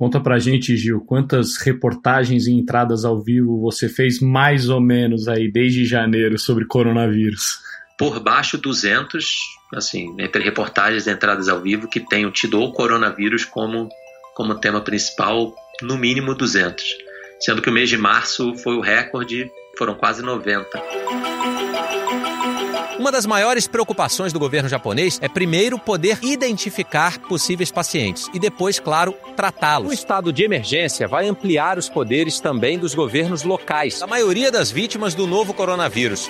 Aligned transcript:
Conta 0.00 0.18
pra 0.18 0.38
gente, 0.38 0.78
Gil, 0.78 1.02
quantas 1.02 1.58
reportagens 1.58 2.46
e 2.46 2.52
entradas 2.52 3.04
ao 3.04 3.20
vivo 3.20 3.60
você 3.60 3.86
fez 3.86 4.18
mais 4.18 4.70
ou 4.70 4.80
menos 4.80 5.28
aí 5.28 5.52
desde 5.52 5.84
janeiro 5.84 6.38
sobre 6.38 6.64
coronavírus? 6.64 7.58
Por 7.98 8.18
baixo 8.18 8.56
200, 8.56 9.38
assim, 9.74 10.16
entre 10.18 10.42
reportagens 10.42 11.06
e 11.06 11.10
entradas 11.10 11.50
ao 11.50 11.60
vivo 11.60 11.86
que 11.86 12.00
tenham 12.00 12.30
tido 12.30 12.58
o 12.62 12.72
coronavírus 12.72 13.44
como, 13.44 13.90
como 14.34 14.58
tema 14.58 14.80
principal, 14.80 15.54
no 15.82 15.98
mínimo 15.98 16.34
200. 16.34 16.82
Sendo 17.38 17.60
que 17.60 17.68
o 17.68 17.72
mês 17.72 17.90
de 17.90 17.98
março 17.98 18.54
foi 18.54 18.76
o 18.76 18.80
recorde, 18.80 19.50
foram 19.76 19.94
quase 19.94 20.22
90. 20.22 20.66
Uma 23.00 23.10
das 23.10 23.24
maiores 23.24 23.66
preocupações 23.66 24.30
do 24.30 24.38
governo 24.38 24.68
japonês 24.68 25.18
é 25.22 25.28
primeiro 25.28 25.78
poder 25.78 26.18
identificar 26.20 27.18
possíveis 27.20 27.70
pacientes 27.70 28.28
e 28.34 28.38
depois, 28.38 28.78
claro, 28.78 29.14
tratá-los. 29.34 29.88
O 29.88 29.94
estado 29.94 30.30
de 30.30 30.44
emergência 30.44 31.08
vai 31.08 31.26
ampliar 31.26 31.78
os 31.78 31.88
poderes 31.88 32.40
também 32.40 32.78
dos 32.78 32.94
governos 32.94 33.42
locais, 33.42 34.02
a 34.02 34.06
maioria 34.06 34.52
das 34.52 34.70
vítimas 34.70 35.14
do 35.14 35.26
novo 35.26 35.54
coronavírus. 35.54 36.28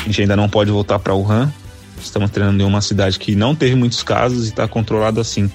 A 0.00 0.02
gente 0.04 0.20
ainda 0.20 0.36
não 0.36 0.46
pode 0.46 0.70
voltar 0.70 0.98
para 0.98 1.14
Wuhan. 1.14 1.50
Estamos 1.98 2.30
treinando 2.30 2.62
em 2.62 2.66
uma 2.66 2.82
cidade 2.82 3.18
que 3.18 3.34
não 3.34 3.54
teve 3.54 3.74
muitos 3.74 4.02
casos 4.02 4.44
e 4.44 4.48
está 4.50 4.68
controlado 4.68 5.18
assim. 5.18 5.50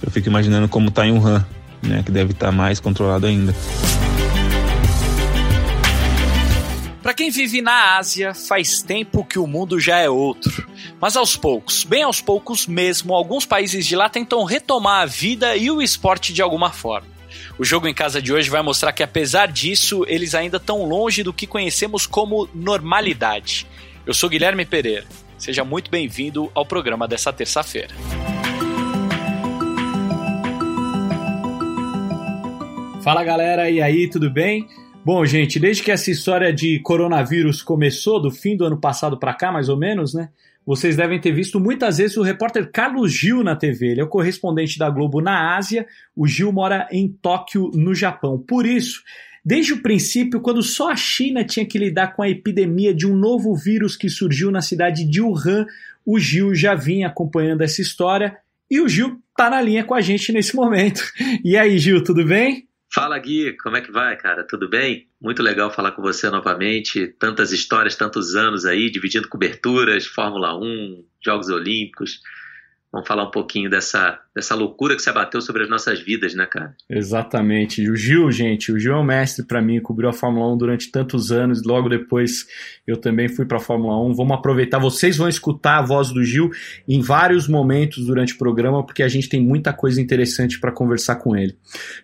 Eu 0.00 0.12
fico 0.12 0.28
imaginando 0.28 0.68
como 0.68 0.90
está 0.90 1.04
em 1.04 1.10
Wuhan, 1.10 1.44
né, 1.82 2.04
que 2.06 2.12
deve 2.12 2.30
estar 2.30 2.46
tá 2.46 2.52
mais 2.52 2.78
controlado 2.78 3.26
ainda. 3.26 3.52
Para 7.10 7.16
quem 7.16 7.28
vive 7.28 7.60
na 7.60 7.96
Ásia, 7.96 8.32
faz 8.32 8.82
tempo 8.82 9.24
que 9.24 9.36
o 9.36 9.44
mundo 9.44 9.80
já 9.80 9.98
é 9.98 10.08
outro. 10.08 10.64
Mas 11.00 11.16
aos 11.16 11.36
poucos, 11.36 11.82
bem 11.82 12.04
aos 12.04 12.20
poucos 12.20 12.68
mesmo, 12.68 13.16
alguns 13.16 13.44
países 13.44 13.84
de 13.84 13.96
lá 13.96 14.08
tentam 14.08 14.44
retomar 14.44 15.02
a 15.02 15.06
vida 15.06 15.56
e 15.56 15.72
o 15.72 15.82
esporte 15.82 16.32
de 16.32 16.40
alguma 16.40 16.70
forma. 16.70 17.08
O 17.58 17.64
jogo 17.64 17.88
em 17.88 17.92
casa 17.92 18.22
de 18.22 18.32
hoje 18.32 18.48
vai 18.48 18.62
mostrar 18.62 18.92
que, 18.92 19.02
apesar 19.02 19.48
disso, 19.48 20.04
eles 20.06 20.36
ainda 20.36 20.58
estão 20.58 20.84
longe 20.84 21.24
do 21.24 21.32
que 21.32 21.48
conhecemos 21.48 22.06
como 22.06 22.48
normalidade. 22.54 23.66
Eu 24.06 24.14
sou 24.14 24.30
Guilherme 24.30 24.64
Pereira. 24.64 25.04
Seja 25.36 25.64
muito 25.64 25.90
bem-vindo 25.90 26.48
ao 26.54 26.64
programa 26.64 27.08
dessa 27.08 27.32
terça-feira. 27.32 27.92
Fala 33.02 33.24
galera, 33.24 33.68
e 33.68 33.82
aí, 33.82 34.08
tudo 34.08 34.30
bem? 34.30 34.68
Bom, 35.02 35.24
gente, 35.24 35.58
desde 35.58 35.82
que 35.82 35.90
essa 35.90 36.10
história 36.10 36.52
de 36.52 36.78
coronavírus 36.80 37.62
começou, 37.62 38.20
do 38.20 38.30
fim 38.30 38.54
do 38.54 38.66
ano 38.66 38.78
passado 38.78 39.18
para 39.18 39.32
cá, 39.32 39.50
mais 39.50 39.70
ou 39.70 39.76
menos, 39.76 40.12
né? 40.12 40.28
Vocês 40.64 40.94
devem 40.94 41.18
ter 41.18 41.32
visto 41.32 41.58
muitas 41.58 41.96
vezes 41.96 42.18
o 42.18 42.22
repórter 42.22 42.70
Carlos 42.70 43.10
Gil 43.10 43.42
na 43.42 43.56
TV. 43.56 43.88
Ele 43.88 44.00
é 44.02 44.04
o 44.04 44.08
correspondente 44.08 44.78
da 44.78 44.90
Globo 44.90 45.22
na 45.22 45.56
Ásia. 45.56 45.86
O 46.14 46.26
Gil 46.26 46.52
mora 46.52 46.86
em 46.92 47.08
Tóquio, 47.08 47.70
no 47.74 47.94
Japão. 47.94 48.38
Por 48.38 48.66
isso, 48.66 49.02
desde 49.42 49.72
o 49.72 49.82
princípio, 49.82 50.40
quando 50.40 50.62
só 50.62 50.90
a 50.90 50.96
China 50.96 51.42
tinha 51.42 51.64
que 51.64 51.78
lidar 51.78 52.14
com 52.14 52.22
a 52.22 52.28
epidemia 52.28 52.94
de 52.94 53.06
um 53.06 53.16
novo 53.16 53.56
vírus 53.56 53.96
que 53.96 54.10
surgiu 54.10 54.50
na 54.50 54.60
cidade 54.60 55.06
de 55.06 55.22
Wuhan, 55.22 55.66
o 56.04 56.18
Gil 56.18 56.54
já 56.54 56.74
vinha 56.74 57.08
acompanhando 57.08 57.62
essa 57.62 57.80
história. 57.80 58.36
E 58.70 58.80
o 58.80 58.88
Gil 58.88 59.18
tá 59.34 59.48
na 59.48 59.62
linha 59.62 59.82
com 59.82 59.94
a 59.94 60.00
gente 60.02 60.30
nesse 60.30 60.54
momento. 60.54 61.02
E 61.42 61.56
aí, 61.56 61.78
Gil, 61.78 62.04
tudo 62.04 62.24
bem? 62.24 62.68
Fala 62.92 63.16
Gui, 63.20 63.56
como 63.56 63.76
é 63.76 63.80
que 63.80 63.92
vai, 63.92 64.16
cara? 64.16 64.44
Tudo 64.44 64.68
bem? 64.68 65.08
Muito 65.20 65.44
legal 65.44 65.70
falar 65.70 65.92
com 65.92 66.02
você 66.02 66.28
novamente. 66.28 67.06
Tantas 67.06 67.52
histórias, 67.52 67.94
tantos 67.94 68.34
anos 68.34 68.64
aí, 68.64 68.90
dividindo 68.90 69.28
coberturas, 69.28 70.06
Fórmula 70.06 70.58
1, 70.58 71.04
Jogos 71.24 71.48
Olímpicos. 71.50 72.20
Vamos 72.92 73.06
falar 73.06 73.22
um 73.22 73.30
pouquinho 73.30 73.70
dessa, 73.70 74.18
dessa 74.34 74.52
loucura 74.56 74.96
que 74.96 75.02
se 75.02 75.08
abateu 75.08 75.40
sobre 75.40 75.62
as 75.62 75.70
nossas 75.70 76.00
vidas, 76.00 76.34
né, 76.34 76.44
cara? 76.44 76.74
Exatamente. 76.88 77.88
O 77.88 77.94
Gil, 77.94 78.32
gente, 78.32 78.72
o 78.72 78.80
Gil 78.80 78.94
é 78.94 78.96
um 78.96 79.04
mestre 79.04 79.46
para 79.46 79.62
mim, 79.62 79.80
cobriu 79.80 80.08
a 80.08 80.12
Fórmula 80.12 80.52
1 80.54 80.58
durante 80.58 80.90
tantos 80.90 81.30
anos, 81.30 81.62
logo 81.62 81.88
depois 81.88 82.46
eu 82.84 82.96
também 82.96 83.28
fui 83.28 83.46
para 83.46 83.58
a 83.58 83.60
Fórmula 83.60 83.96
1. 84.10 84.14
Vamos 84.14 84.36
aproveitar, 84.36 84.80
vocês 84.80 85.16
vão 85.16 85.28
escutar 85.28 85.78
a 85.78 85.82
voz 85.82 86.10
do 86.10 86.24
Gil 86.24 86.50
em 86.88 87.00
vários 87.00 87.46
momentos 87.46 88.04
durante 88.04 88.34
o 88.34 88.38
programa, 88.38 88.84
porque 88.84 89.04
a 89.04 89.08
gente 89.08 89.28
tem 89.28 89.40
muita 89.40 89.72
coisa 89.72 90.00
interessante 90.02 90.58
para 90.58 90.72
conversar 90.72 91.14
com 91.16 91.36
ele. 91.36 91.56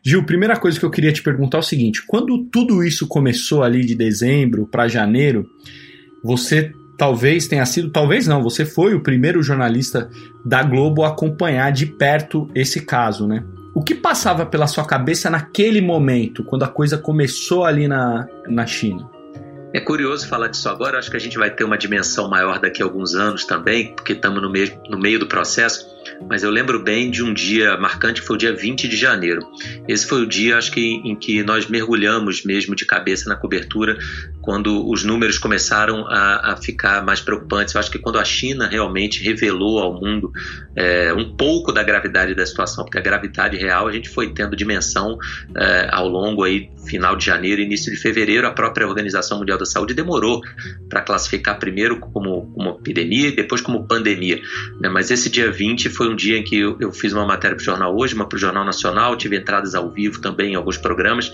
Gil, 0.05 0.25
primeira 0.25 0.56
coisa 0.56 0.78
que 0.78 0.87
eu 0.87 0.91
queria 0.91 1.12
te 1.12 1.21
perguntar 1.21 1.59
é 1.59 1.60
o 1.60 1.65
seguinte: 1.65 2.00
quando 2.06 2.44
tudo 2.44 2.84
isso 2.84 3.09
começou 3.09 3.65
ali 3.65 3.84
de 3.84 3.97
dezembro 3.97 4.69
para 4.69 4.87
janeiro, 4.87 5.44
você 6.22 6.72
talvez 6.97 7.47
tenha 7.47 7.65
sido, 7.67 7.91
talvez 7.91 8.27
não, 8.27 8.43
você 8.43 8.65
foi 8.65 8.95
o 8.95 9.01
primeiro 9.01 9.43
jornalista 9.43 10.11
da 10.45 10.62
Globo 10.62 11.05
a 11.05 11.09
acompanhar 11.09 11.71
de 11.71 11.87
perto 11.87 12.49
esse 12.55 12.81
caso, 12.84 13.27
né? 13.27 13.45
O 13.75 13.83
que 13.83 13.95
passava 13.95 14.47
pela 14.47 14.67
sua 14.67 14.87
cabeça 14.87 15.29
naquele 15.29 15.83
momento, 15.83 16.43
quando 16.43 16.62
a 16.62 16.69
coisa 16.69 16.97
começou 16.97 17.65
ali 17.65 17.87
na, 17.87 18.27
na 18.49 18.67
China? 18.67 19.09
É 19.75 19.81
curioso 19.81 20.27
falar 20.27 20.49
disso 20.49 20.69
agora, 20.71 20.99
acho 20.99 21.11
que 21.11 21.17
a 21.17 21.21
gente 21.21 21.37
vai 21.37 21.51
ter 21.51 21.65
uma 21.65 21.77
dimensão 21.77 22.31
maior 22.31 22.59
daqui 22.59 22.81
a 22.81 22.87
alguns 22.87 23.15
anos 23.15 23.45
também, 23.45 23.95
porque 23.95 24.15
estamos 24.15 24.41
no, 24.41 24.51
no 24.89 24.99
meio 24.99 25.19
do 25.19 25.27
processo 25.27 25.96
mas 26.28 26.43
eu 26.43 26.50
lembro 26.50 26.83
bem 26.83 27.11
de 27.11 27.22
um 27.22 27.33
dia 27.33 27.77
marcante, 27.77 28.21
foi 28.21 28.37
o 28.37 28.39
dia 28.39 28.55
20 28.55 28.89
de 28.89 28.97
janeiro. 28.97 29.41
Esse 29.89 30.06
foi 30.06 30.22
o 30.22 30.27
dia, 30.27 30.56
acho 30.56 30.71
que, 30.72 30.81
em 30.81 31.15
que 31.15 31.43
nós 31.43 31.67
mergulhamos 31.67 32.44
mesmo 32.44 32.75
de 32.75 32.84
cabeça 32.84 33.28
na 33.28 33.37
cobertura, 33.37 33.99
quando 34.47 34.89
os 34.89 35.03
números 35.03 35.39
começaram 35.39 36.06
a, 36.06 36.53
a 36.53 36.56
ficar 36.56 37.05
mais 37.05 37.21
preocupantes. 37.21 37.75
Eu 37.75 37.81
acho 37.81 37.91
que 37.91 37.99
quando 37.99 38.19
a 38.19 38.25
China 38.25 38.69
realmente 38.69 39.22
revelou 39.22 39.81
ao 39.81 40.00
mundo 40.00 40.31
é, 40.75 41.12
um 41.12 41.37
pouco 41.37 41.72
da 41.72 41.83
gravidade 41.83 42.34
da 42.34 42.47
situação, 42.47 42.84
porque 42.84 42.99
a 42.99 43.00
gravidade 43.00 43.56
real 43.56 43.89
a 43.89 43.93
gente 43.93 44.09
foi 44.09 44.33
tendo 44.33 44.55
dimensão 44.55 45.19
é, 45.56 45.89
ao 45.91 46.09
longo 46.09 46.45
aí, 46.45 46.71
final 46.87 47.16
de 47.16 47.27
janeiro, 47.27 47.61
início 47.61 47.93
de 47.93 47.99
fevereiro, 47.99 48.47
a 48.47 48.53
própria 48.53 48.87
Organização 48.87 49.39
Mundial 49.39 49.59
da 49.59 49.66
Saúde 49.66 49.95
demorou 49.95 50.41
para 50.89 51.00
classificar 51.00 51.59
primeiro 51.59 51.99
como, 51.99 52.47
como 52.53 52.71
epidemia 52.71 53.28
e 53.28 53.37
depois 53.37 53.61
como 53.61 53.87
pandemia. 53.87 54.41
Né? 54.81 54.89
Mas 54.89 55.11
esse 55.11 55.28
dia 55.28 55.50
20 55.50 55.89
foi 55.97 56.09
um 56.09 56.15
dia 56.15 56.39
em 56.39 56.45
que 56.45 56.59
eu, 56.59 56.77
eu 56.79 56.93
fiz 56.93 57.12
uma 57.12 57.25
matéria 57.25 57.57
para 57.57 57.62
o 57.62 57.65
Jornal 57.65 57.97
Hoje, 57.97 58.15
uma 58.15 58.29
para 58.29 58.37
o 58.37 58.39
Jornal 58.39 58.65
Nacional, 58.65 59.17
tive 59.17 59.37
entradas 59.37 59.75
ao 59.75 59.91
vivo 59.91 60.21
também 60.21 60.53
em 60.53 60.55
alguns 60.55 60.77
programas 60.77 61.33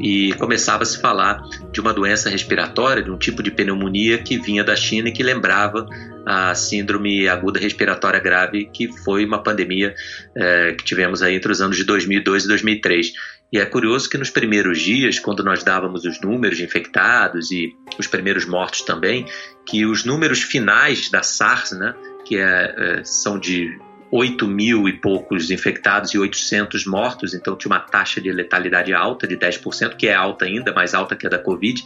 e 0.00 0.32
começava 0.34 0.82
a 0.82 0.86
se 0.86 1.00
falar 1.00 1.42
de 1.72 1.80
uma 1.80 1.92
doença 1.92 2.30
respiratória, 2.30 3.02
de 3.02 3.10
um 3.10 3.18
tipo 3.18 3.42
de 3.42 3.50
pneumonia 3.50 4.18
que 4.18 4.38
vinha 4.38 4.64
da 4.64 4.76
China 4.76 5.08
e 5.08 5.12
que 5.12 5.22
lembrava 5.22 5.86
a 6.24 6.54
síndrome 6.54 7.28
aguda 7.28 7.58
respiratória 7.58 8.20
grave, 8.20 8.68
que 8.72 8.88
foi 9.04 9.24
uma 9.24 9.42
pandemia 9.42 9.94
é, 10.36 10.72
que 10.72 10.84
tivemos 10.84 11.22
aí 11.22 11.34
entre 11.34 11.50
os 11.50 11.60
anos 11.60 11.76
de 11.76 11.84
2002 11.84 12.44
e 12.44 12.48
2003. 12.48 13.12
E 13.50 13.58
é 13.58 13.64
curioso 13.64 14.10
que 14.10 14.18
nos 14.18 14.28
primeiros 14.28 14.78
dias, 14.78 15.18
quando 15.18 15.42
nós 15.42 15.62
dávamos 15.62 16.04
os 16.04 16.20
números 16.20 16.58
de 16.58 16.64
infectados 16.64 17.50
e 17.50 17.74
os 17.98 18.06
primeiros 18.06 18.44
mortos 18.44 18.82
também, 18.82 19.24
que 19.66 19.86
os 19.86 20.04
números 20.04 20.42
finais 20.42 21.10
da 21.10 21.22
SARS, 21.22 21.72
né, 21.72 21.94
que 22.26 22.36
é, 22.36 22.74
é, 22.76 23.04
são 23.04 23.38
de 23.38 23.74
8 24.10 24.46
mil 24.46 24.88
e 24.88 24.92
poucos 24.92 25.50
infectados 25.50 26.14
e 26.14 26.18
800 26.18 26.86
mortos, 26.86 27.34
então 27.34 27.56
tinha 27.56 27.70
uma 27.70 27.80
taxa 27.80 28.20
de 28.20 28.32
letalidade 28.32 28.92
alta 28.94 29.26
de 29.26 29.36
10%, 29.36 29.96
que 29.96 30.08
é 30.08 30.14
alta 30.14 30.46
ainda, 30.46 30.72
mais 30.72 30.94
alta 30.94 31.14
que 31.14 31.26
a 31.26 31.30
da 31.30 31.38
Covid, 31.38 31.84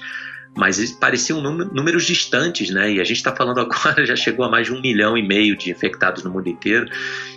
mas 0.55 0.93
pareciam 0.93 1.41
números 1.41 2.05
distantes, 2.05 2.71
né? 2.71 2.93
E 2.93 3.01
a 3.01 3.05
gente 3.05 3.17
está 3.17 3.35
falando 3.35 3.59
agora, 3.61 4.05
já 4.05 4.15
chegou 4.15 4.45
a 4.45 4.51
mais 4.51 4.67
de 4.67 4.73
um 4.73 4.81
milhão 4.81 5.17
e 5.17 5.27
meio 5.27 5.57
de 5.57 5.71
infectados 5.71 6.23
no 6.23 6.31
mundo 6.31 6.49
inteiro, 6.49 6.87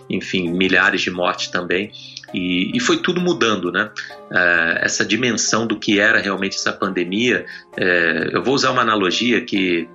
enfim, 0.10 0.50
milhares 0.50 1.02
de 1.02 1.10
mortes 1.10 1.48
também. 1.48 1.92
E, 2.34 2.76
e 2.76 2.80
foi 2.80 2.98
tudo 2.98 3.22
mudando, 3.22 3.72
né? 3.72 3.90
Uh, 4.30 4.80
essa 4.82 5.06
dimensão 5.06 5.66
do 5.66 5.80
que 5.80 6.00
era 6.00 6.20
realmente 6.20 6.58
essa 6.58 6.74
pandemia. 6.74 7.46
Uh, 7.74 8.30
eu 8.32 8.44
vou 8.44 8.54
usar 8.54 8.72
uma 8.72 8.82
analogia 8.82 9.40
que 9.42 9.88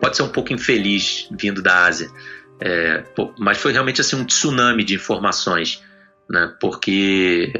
pode 0.00 0.16
ser 0.16 0.22
um 0.22 0.28
pouco 0.28 0.52
infeliz 0.52 1.28
vindo 1.38 1.62
da 1.62 1.84
Ásia, 1.84 2.08
é, 2.60 3.04
mas 3.38 3.58
foi 3.58 3.72
realmente 3.72 4.00
assim 4.00 4.16
um 4.16 4.24
tsunami 4.24 4.82
de 4.84 4.94
informações, 4.94 5.82
né? 6.28 6.52
Porque 6.60 7.52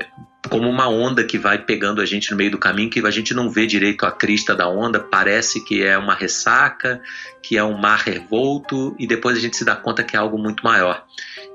como 0.48 0.68
uma 0.68 0.88
onda 0.88 1.24
que 1.24 1.38
vai 1.38 1.58
pegando 1.58 2.00
a 2.00 2.06
gente 2.06 2.30
no 2.30 2.36
meio 2.36 2.50
do 2.50 2.58
caminho, 2.58 2.88
que 2.88 3.04
a 3.04 3.10
gente 3.10 3.34
não 3.34 3.50
vê 3.50 3.66
direito 3.66 4.06
a 4.06 4.12
crista 4.12 4.54
da 4.54 4.68
onda, 4.68 5.00
parece 5.00 5.64
que 5.64 5.82
é 5.82 5.98
uma 5.98 6.14
ressaca, 6.14 7.00
que 7.42 7.56
é 7.56 7.64
um 7.64 7.76
mar 7.76 8.00
revolto, 8.00 8.94
e 8.98 9.06
depois 9.06 9.36
a 9.36 9.40
gente 9.40 9.56
se 9.56 9.64
dá 9.64 9.74
conta 9.74 10.04
que 10.04 10.16
é 10.16 10.18
algo 10.18 10.38
muito 10.38 10.64
maior. 10.64 11.04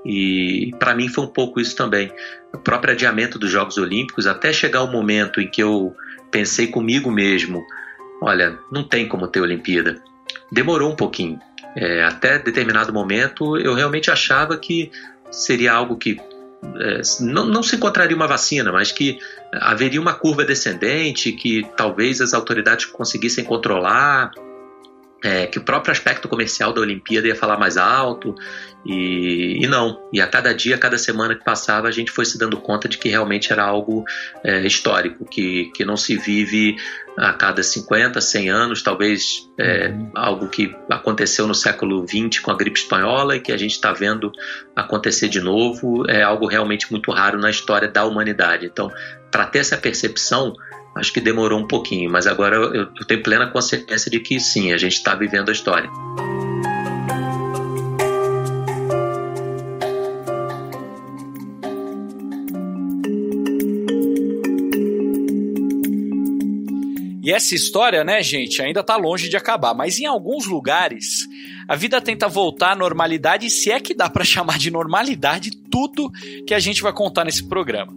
E 0.06 0.72
para 0.78 0.94
mim 0.94 1.08
foi 1.08 1.24
um 1.24 1.30
pouco 1.30 1.60
isso 1.60 1.76
também. 1.76 2.12
O 2.54 2.58
próprio 2.58 2.94
adiamento 2.94 3.40
dos 3.40 3.50
Jogos 3.50 3.78
Olímpicos, 3.78 4.28
até 4.28 4.52
chegar 4.52 4.84
o 4.84 4.92
momento 4.92 5.40
em 5.40 5.50
que 5.50 5.64
eu 5.64 5.96
pensei 6.30 6.68
comigo 6.68 7.10
mesmo: 7.12 7.64
olha, 8.22 8.58
não 8.72 8.84
tem 8.84 9.08
como 9.08 9.28
ter 9.28 9.42
Olimpíada. 9.42 10.04
Demorou 10.52 10.92
um 10.92 10.96
pouquinho 10.96 11.40
é, 11.76 12.04
até 12.04 12.40
determinado 12.40 12.94
momento, 12.94 13.58
eu 13.58 13.74
realmente 13.74 14.12
achava 14.12 14.58
que 14.58 14.92
seria 15.32 15.74
algo 15.74 15.96
que 15.98 16.20
é, 16.80 17.02
não, 17.22 17.46
não, 17.46 17.64
se 17.64 17.76
encontraria 17.76 18.16
uma 18.16 18.28
vacina, 18.28 18.72
mas 18.72 18.92
que 18.92 19.18
haveria 19.54 20.00
uma 20.00 20.14
curva 20.14 20.44
descendente, 20.44 21.32
que 21.32 21.68
talvez 21.76 22.22
as 22.22 22.34
autoridades 22.34 22.86
conseguissem 22.86 23.44
controlar. 23.44 24.32
É, 25.24 25.46
que 25.46 25.60
o 25.60 25.64
próprio 25.64 25.92
aspecto 25.92 26.28
comercial 26.28 26.74
da 26.74 26.82
Olimpíada 26.82 27.28
ia 27.28 27.36
falar 27.36 27.58
mais 27.58 27.78
alto, 27.78 28.36
e, 28.84 29.64
e, 29.64 29.68
não. 29.68 30.02
E 30.12 30.20
a 30.20 30.28
cada 30.28 30.54
dia, 30.54 30.76
a 30.76 30.80
cada 30.80 30.98
semana 30.98 31.36
que 31.36 31.44
passava, 31.44 31.88
a 31.88 31.92
gente 31.92 32.12
foi 32.12 32.26
se 32.26 32.38
dando 32.38 32.58
conta 32.58 32.88
de 32.88 32.98
que 32.98 33.10
realmente 33.10 33.54
era 33.54 33.64
algo 33.64 34.04
é, 34.44 34.66
histórico, 34.66 35.24
que, 35.26 35.72
que 35.76 35.86
não 35.86 35.96
se 35.96 36.18
vive 36.18 36.76
a 37.18 37.34
cada 37.34 37.62
50, 37.62 38.20
100 38.20 38.50
anos, 38.50 38.82
talvez 38.82 39.48
é, 39.58 39.90
uhum. 39.90 40.12
algo 40.16 40.48
que 40.48 40.76
aconteceu 40.90 41.46
no 41.46 41.54
século 41.54 42.06
XX 42.08 42.40
com 42.40 42.52
a 42.52 42.56
gripe 42.56 42.80
espanhola 42.80 43.36
e 43.36 43.40
que 43.40 43.52
a 43.52 43.58
gente 43.58 43.74
está 43.74 43.94
vendo 43.94 44.32
acontecer 44.76 45.28
de 45.28 45.42
novo, 45.42 46.10
é 46.10 46.24
algo 46.24 46.48
realmente 46.48 46.90
muito 46.90 47.12
raro 47.12 47.38
na 47.38 47.50
história 47.50 47.88
da 47.88 48.06
humanidade. 48.06 48.66
Então, 48.66 48.90
para 49.30 49.46
ter 49.46 49.60
essa 49.60 49.78
percepção, 49.78 50.54
acho 50.96 51.14
que 51.14 51.22
demorou 51.22 51.60
um 51.60 51.68
pouquinho, 51.68 52.12
mas 52.12 52.28
agora 52.28 52.56
eu, 52.56 52.74
eu 52.74 53.06
tenho 53.08 53.24
plena 53.24 53.48
consciência 53.48 54.10
de 54.12 54.20
que 54.20 54.40
sim, 54.40 54.74
a 54.74 54.78
gente 54.78 54.94
está 54.94 55.16
vivendo 55.16 55.50
a 55.50 55.52
história. 55.52 55.90
E 67.24 67.32
essa 67.32 67.54
história, 67.54 68.04
né, 68.04 68.22
gente, 68.24 68.62
ainda 68.62 68.84
tá 68.84 68.98
longe 68.98 69.30
de 69.30 69.38
acabar, 69.38 69.76
mas 69.76 70.00
em 70.00 70.06
alguns 70.06 70.48
lugares 70.48 71.28
a 71.68 71.76
vida 71.76 72.02
tenta 72.02 72.28
voltar 72.28 72.72
à 72.72 72.76
normalidade, 72.76 73.50
se 73.50 73.72
é 73.72 73.80
que 73.80 73.94
dá 73.94 74.10
para 74.10 74.26
chamar 74.26 74.58
de 74.58 74.72
normalidade 74.72 75.52
tudo 75.70 76.12
que 76.46 76.54
a 76.54 76.60
gente 76.60 76.82
vai 76.82 76.92
contar 76.92 77.24
nesse 77.24 77.48
programa. 77.48 77.94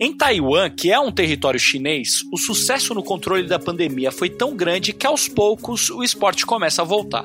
Em 0.00 0.12
Taiwan, 0.16 0.70
que 0.70 0.90
é 0.90 0.98
um 0.98 1.12
território 1.12 1.60
chinês, 1.60 2.22
o 2.32 2.38
sucesso 2.38 2.94
no 2.94 3.02
controle 3.02 3.46
da 3.46 3.58
pandemia 3.58 4.10
foi 4.10 4.28
tão 4.28 4.56
grande 4.56 4.92
que 4.92 5.06
aos 5.06 5.28
poucos 5.28 5.90
o 5.90 6.02
esporte 6.02 6.44
começa 6.44 6.82
a 6.82 6.84
voltar. 6.84 7.24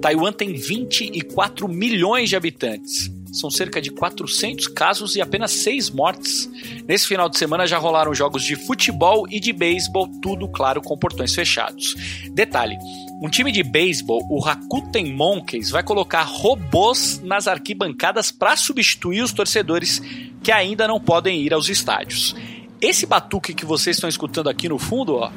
Taiwan 0.00 0.32
tem 0.32 0.54
24 0.54 1.68
milhões 1.68 2.28
de 2.28 2.36
habitantes. 2.36 3.10
São 3.32 3.48
cerca 3.48 3.80
de 3.80 3.90
400 3.90 4.66
casos 4.68 5.14
e 5.14 5.20
apenas 5.20 5.52
6 5.52 5.90
mortes. 5.90 6.50
Nesse 6.88 7.06
final 7.06 7.28
de 7.28 7.38
semana 7.38 7.66
já 7.66 7.78
rolaram 7.78 8.12
jogos 8.12 8.42
de 8.42 8.56
futebol 8.56 9.26
e 9.30 9.38
de 9.38 9.52
beisebol, 9.52 10.08
tudo 10.20 10.48
claro 10.48 10.82
com 10.82 10.98
portões 10.98 11.32
fechados. 11.32 11.94
Detalhe: 12.32 12.76
um 13.22 13.28
time 13.28 13.52
de 13.52 13.62
beisebol, 13.62 14.26
o 14.28 14.40
Rakuten 14.40 15.12
Monkeys, 15.12 15.70
vai 15.70 15.82
colocar 15.82 16.22
robôs 16.22 17.20
nas 17.22 17.46
arquibancadas 17.46 18.32
para 18.32 18.56
substituir 18.56 19.22
os 19.22 19.32
torcedores 19.32 20.02
que 20.42 20.50
ainda 20.50 20.88
não 20.88 21.00
podem 21.00 21.40
ir 21.40 21.52
aos 21.52 21.68
estádios. 21.68 22.34
Esse 22.80 23.06
batuque 23.06 23.54
que 23.54 23.66
vocês 23.66 23.96
estão 23.96 24.08
escutando 24.08 24.48
aqui 24.48 24.68
no 24.68 24.78
fundo, 24.78 25.16
ó, 25.16 25.30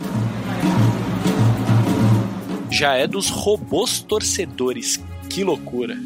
já 2.72 2.96
é 2.96 3.06
dos 3.06 3.30
robôs 3.30 4.02
torcedores. 4.02 5.04
Que 5.30 5.44
loucura! 5.44 5.98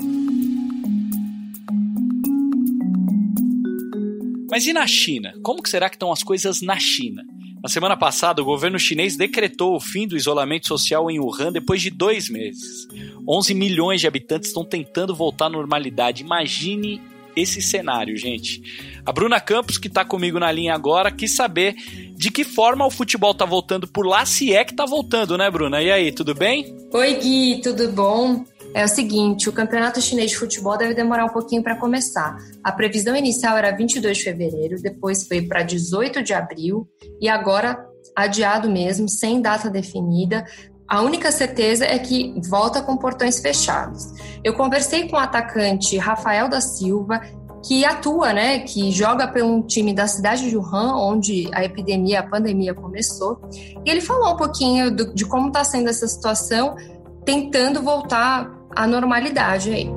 Mas 4.50 4.66
e 4.66 4.74
na 4.74 4.88
China? 4.88 5.34
Como 5.44 5.62
que 5.62 5.70
será 5.70 5.90
que 5.90 5.96
estão 5.96 6.12
as 6.12 6.24
coisas 6.24 6.62
na 6.62 6.80
China? 6.80 7.24
Na 7.62 7.70
semana 7.70 7.98
passada, 7.98 8.42
o 8.42 8.46
governo 8.46 8.80
chinês 8.80 9.16
decretou 9.16 9.76
o 9.76 9.80
fim 9.80 10.08
do 10.08 10.16
isolamento 10.16 10.68
social 10.68 11.12
em 11.12 11.20
Wuhan 11.20 11.52
depois 11.52 11.82
de 11.82 11.90
dois 11.90 12.30
meses. 12.30 12.88
11 13.28 13.54
milhões 13.54 14.02
de 14.02 14.08
habitantes 14.08 14.50
estão 14.50 14.64
tentando 14.64 15.16
voltar 15.16 15.46
à 15.46 15.50
normalidade. 15.50 16.24
Imagine 16.24 17.02
esse 17.40 17.62
cenário, 17.62 18.18
gente. 18.18 18.62
A 19.06 19.12
Bruna 19.12 19.40
Campos, 19.40 19.78
que 19.78 19.88
está 19.88 20.04
comigo 20.04 20.40
na 20.40 20.52
linha 20.52 20.74
agora, 20.74 21.12
quis 21.12 21.36
saber 21.36 21.76
de 22.16 22.32
que 22.32 22.44
forma 22.44 22.86
o 22.86 22.92
futebol 22.92 23.32
está 23.32 23.46
voltando 23.46 23.88
por 23.88 24.06
lá, 24.06 24.26
se 24.26 24.54
é 24.54 24.66
que 24.66 24.72
está 24.72 24.86
voltando, 24.86 25.38
né, 25.38 25.50
Bruna? 25.50 25.82
E 25.82 25.92
aí, 25.92 26.12
tudo 26.12 26.34
bem? 26.34 26.76
Oi, 26.94 27.14
Gui, 27.16 27.62
tudo 27.62 27.92
bom? 27.92 28.44
é 28.74 28.84
o 28.84 28.88
seguinte: 28.88 29.50
o 29.50 29.54
campeonato 29.54 30.02
chinês 30.02 30.32
de 30.32 30.38
futebol 30.38 30.78
deve 30.78 30.94
demorar 30.94 31.26
um 31.26 31.30
pouquinho 31.30 31.64
para 31.64 31.76
começar. 31.76 32.38
A 32.64 32.72
previsão 32.72 33.16
inicial 33.16 33.58
era 33.58 33.76
22 33.76 34.18
de 34.18 34.24
fevereiro, 34.24 34.82
depois 34.82 35.28
foi 35.28 35.42
para 35.42 35.64
18 35.64 36.22
de 36.22 36.34
abril 36.34 36.88
e 37.20 37.28
agora 37.28 37.84
adiado 38.16 38.70
mesmo, 38.70 39.10
sem 39.10 39.42
data 39.42 39.70
definida. 39.70 40.46
A 40.90 41.02
única 41.02 41.34
certeza 41.34 41.84
é 41.84 42.00
que 42.00 42.34
volta 42.48 42.82
com 42.82 42.96
portões 42.96 43.40
fechados. 43.40 44.14
Eu 44.42 44.54
conversei 44.54 45.10
com 45.10 45.18
o 45.18 45.20
atacante 45.20 45.98
Rafael 45.98 46.48
da 46.48 46.62
Silva, 46.62 47.22
que 47.62 47.84
atua, 47.84 48.32
né, 48.32 48.60
que 48.60 48.90
joga 48.90 49.28
pelo 49.28 49.64
time 49.64 49.94
da 49.94 50.08
cidade 50.08 50.50
de 50.50 50.56
Wuhan, 50.56 50.96
onde 50.96 51.50
a 51.52 51.66
epidemia, 51.66 52.22
a 52.22 52.24
pandemia 52.24 52.74
começou. 52.74 53.42
E 53.86 53.90
ele 53.90 54.00
falou 54.00 54.34
um 54.34 54.38
pouquinho 54.38 54.90
do, 54.90 55.14
de 55.14 55.26
como 55.26 55.50
está 55.50 55.62
sendo 55.66 55.90
essa 55.90 56.08
situação, 56.08 56.78
tentando 57.26 57.82
voltar 57.82 58.50
a 58.74 58.88
normalidade 58.88 59.72
aí. 59.72 59.92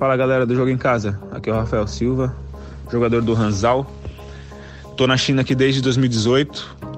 Fala 0.00 0.16
galera 0.16 0.44
do 0.44 0.56
Jogo 0.56 0.70
em 0.70 0.78
Casa, 0.78 1.20
aqui 1.30 1.48
é 1.48 1.52
o 1.52 1.56
Rafael 1.56 1.86
Silva, 1.86 2.34
jogador 2.90 3.22
do 3.22 3.34
Hanzal. 3.34 3.86
Tô 4.96 5.06
na 5.06 5.16
China 5.16 5.42
aqui 5.42 5.54
desde 5.54 5.80
2018 5.80 6.88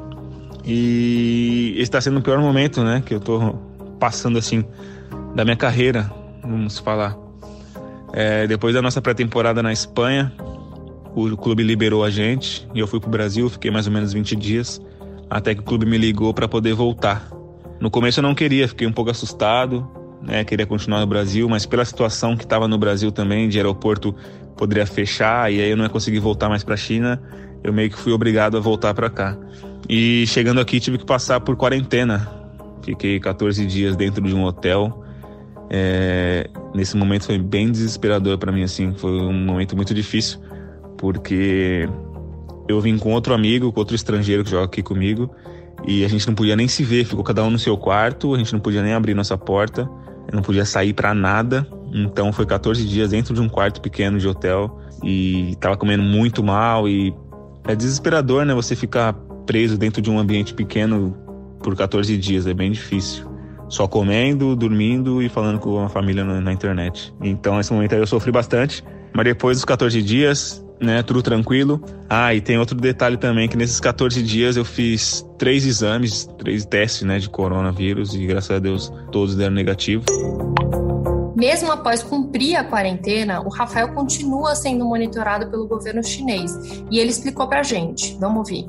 e 0.72 1.82
está 1.82 2.00
sendo 2.00 2.20
o 2.20 2.22
pior 2.22 2.38
momento, 2.38 2.84
né, 2.84 3.02
que 3.04 3.12
eu 3.12 3.18
tô 3.18 3.54
passando 3.98 4.38
assim 4.38 4.64
da 5.34 5.44
minha 5.44 5.56
carreira, 5.56 6.08
vamos 6.42 6.78
falar. 6.78 7.16
É, 8.12 8.46
depois 8.46 8.74
da 8.74 8.80
nossa 8.80 9.02
pré-temporada 9.02 9.62
na 9.62 9.72
Espanha, 9.72 10.32
o 11.12 11.36
clube 11.36 11.64
liberou 11.64 12.04
a 12.04 12.10
gente 12.10 12.68
e 12.72 12.78
eu 12.78 12.86
fui 12.86 13.00
pro 13.00 13.10
Brasil, 13.10 13.50
fiquei 13.50 13.70
mais 13.70 13.88
ou 13.88 13.92
menos 13.92 14.12
20 14.12 14.36
dias, 14.36 14.80
até 15.28 15.54
que 15.54 15.60
o 15.60 15.64
clube 15.64 15.84
me 15.86 15.98
ligou 15.98 16.32
para 16.32 16.46
poder 16.46 16.72
voltar. 16.72 17.28
No 17.80 17.90
começo 17.90 18.20
eu 18.20 18.22
não 18.22 18.34
queria, 18.34 18.68
fiquei 18.68 18.86
um 18.86 18.92
pouco 18.92 19.10
assustado, 19.10 19.88
né? 20.22 20.44
Queria 20.44 20.66
continuar 20.66 21.00
no 21.00 21.06
Brasil, 21.06 21.48
mas 21.48 21.66
pela 21.66 21.84
situação 21.84 22.36
que 22.36 22.44
estava 22.44 22.68
no 22.68 22.78
Brasil 22.78 23.10
também, 23.10 23.48
de 23.48 23.58
aeroporto 23.58 24.14
poderia 24.56 24.86
fechar 24.86 25.52
e 25.52 25.60
aí 25.60 25.70
eu 25.70 25.76
não 25.76 25.84
ia 25.84 25.90
conseguir 25.90 26.20
voltar 26.20 26.48
mais 26.48 26.62
para 26.62 26.74
a 26.74 26.76
China, 26.76 27.20
eu 27.64 27.72
meio 27.72 27.90
que 27.90 27.98
fui 27.98 28.12
obrigado 28.12 28.56
a 28.56 28.60
voltar 28.60 28.94
para 28.94 29.10
cá. 29.10 29.36
E 29.88 30.26
chegando 30.26 30.60
aqui 30.60 30.78
tive 30.80 30.98
que 30.98 31.04
passar 31.04 31.40
por 31.40 31.56
quarentena. 31.56 32.28
Fiquei 32.82 33.18
14 33.20 33.66
dias 33.66 33.96
dentro 33.96 34.22
de 34.22 34.34
um 34.34 34.44
hotel. 34.44 35.04
É, 35.70 36.48
nesse 36.74 36.96
momento 36.96 37.26
foi 37.26 37.38
bem 37.38 37.70
desesperador 37.70 38.38
para 38.38 38.50
mim 38.50 38.62
assim, 38.62 38.92
foi 38.94 39.12
um 39.12 39.32
momento 39.32 39.76
muito 39.76 39.94
difícil, 39.94 40.40
porque 40.98 41.88
eu 42.68 42.80
vim 42.80 42.98
com 42.98 43.12
outro 43.12 43.32
amigo, 43.32 43.70
com 43.72 43.78
outro 43.78 43.94
estrangeiro 43.94 44.42
que 44.42 44.50
joga 44.50 44.64
aqui 44.64 44.82
comigo, 44.82 45.30
e 45.86 46.04
a 46.04 46.08
gente 46.08 46.26
não 46.26 46.34
podia 46.34 46.56
nem 46.56 46.66
se 46.66 46.82
ver, 46.82 47.04
ficou 47.04 47.22
cada 47.22 47.44
um 47.44 47.50
no 47.50 47.58
seu 47.58 47.76
quarto, 47.76 48.34
a 48.34 48.38
gente 48.38 48.52
não 48.52 48.58
podia 48.58 48.82
nem 48.82 48.94
abrir 48.94 49.14
nossa 49.14 49.38
porta, 49.38 49.88
não 50.32 50.42
podia 50.42 50.64
sair 50.64 50.92
para 50.92 51.14
nada. 51.14 51.66
Então 51.92 52.32
foi 52.32 52.46
14 52.46 52.84
dias 52.84 53.10
dentro 53.10 53.34
de 53.34 53.40
um 53.40 53.48
quarto 53.48 53.80
pequeno 53.80 54.18
de 54.18 54.28
hotel 54.28 54.78
e 55.02 55.56
tava 55.60 55.76
comendo 55.76 56.02
muito 56.02 56.42
mal 56.42 56.88
e 56.88 57.14
é 57.66 57.74
desesperador, 57.74 58.44
né, 58.44 58.54
você 58.54 58.76
ficar 58.76 59.12
preso 59.46 59.76
dentro 59.76 60.00
de 60.00 60.10
um 60.10 60.18
ambiente 60.18 60.54
pequeno 60.54 61.16
por 61.62 61.76
14 61.76 62.16
dias, 62.16 62.46
é 62.46 62.54
bem 62.54 62.72
difícil. 62.72 63.28
Só 63.68 63.86
comendo, 63.86 64.56
dormindo 64.56 65.22
e 65.22 65.28
falando 65.28 65.58
com 65.60 65.78
a 65.84 65.88
família 65.88 66.24
na, 66.24 66.52
internet. 66.52 67.14
Então, 67.22 67.60
esse 67.60 67.72
momento 67.72 67.94
aí 67.94 68.00
eu 68.00 68.06
sofri 68.06 68.32
bastante. 68.32 68.82
Mas 69.14 69.24
depois 69.24 69.58
dos 69.58 69.64
14 69.64 70.02
dias, 70.02 70.64
né? 70.80 71.02
Tudo 71.02 71.22
tranquilo. 71.22 71.80
Ah, 72.08 72.34
e 72.34 72.40
tem 72.40 72.58
outro 72.58 72.76
detalhe 72.76 73.16
também, 73.16 73.48
que 73.48 73.56
nesses 73.56 73.78
14 73.78 74.22
dias 74.22 74.56
eu 74.56 74.64
fiz 74.64 75.24
três 75.38 75.66
exames, 75.66 76.28
três 76.38 76.64
testes, 76.64 77.02
né, 77.02 77.18
de 77.18 77.28
coronavírus 77.28 78.14
e 78.14 78.26
graças 78.26 78.50
a 78.50 78.58
Deus 78.58 78.92
todos 79.12 79.36
deram 79.36 79.54
negativo. 79.54 80.04
Mesmo 81.36 81.72
após 81.72 82.02
cumprir 82.02 82.56
a 82.56 82.64
quarentena, 82.64 83.40
o 83.40 83.48
Rafael 83.48 83.92
continua 83.94 84.54
sendo 84.54 84.84
monitorado 84.84 85.48
pelo 85.50 85.66
governo 85.66 86.02
chinês. 86.04 86.52
E 86.90 86.98
ele 86.98 87.10
explicou 87.10 87.48
pra 87.48 87.62
gente. 87.62 88.16
Vamos 88.20 88.38
ouvir. 88.38 88.66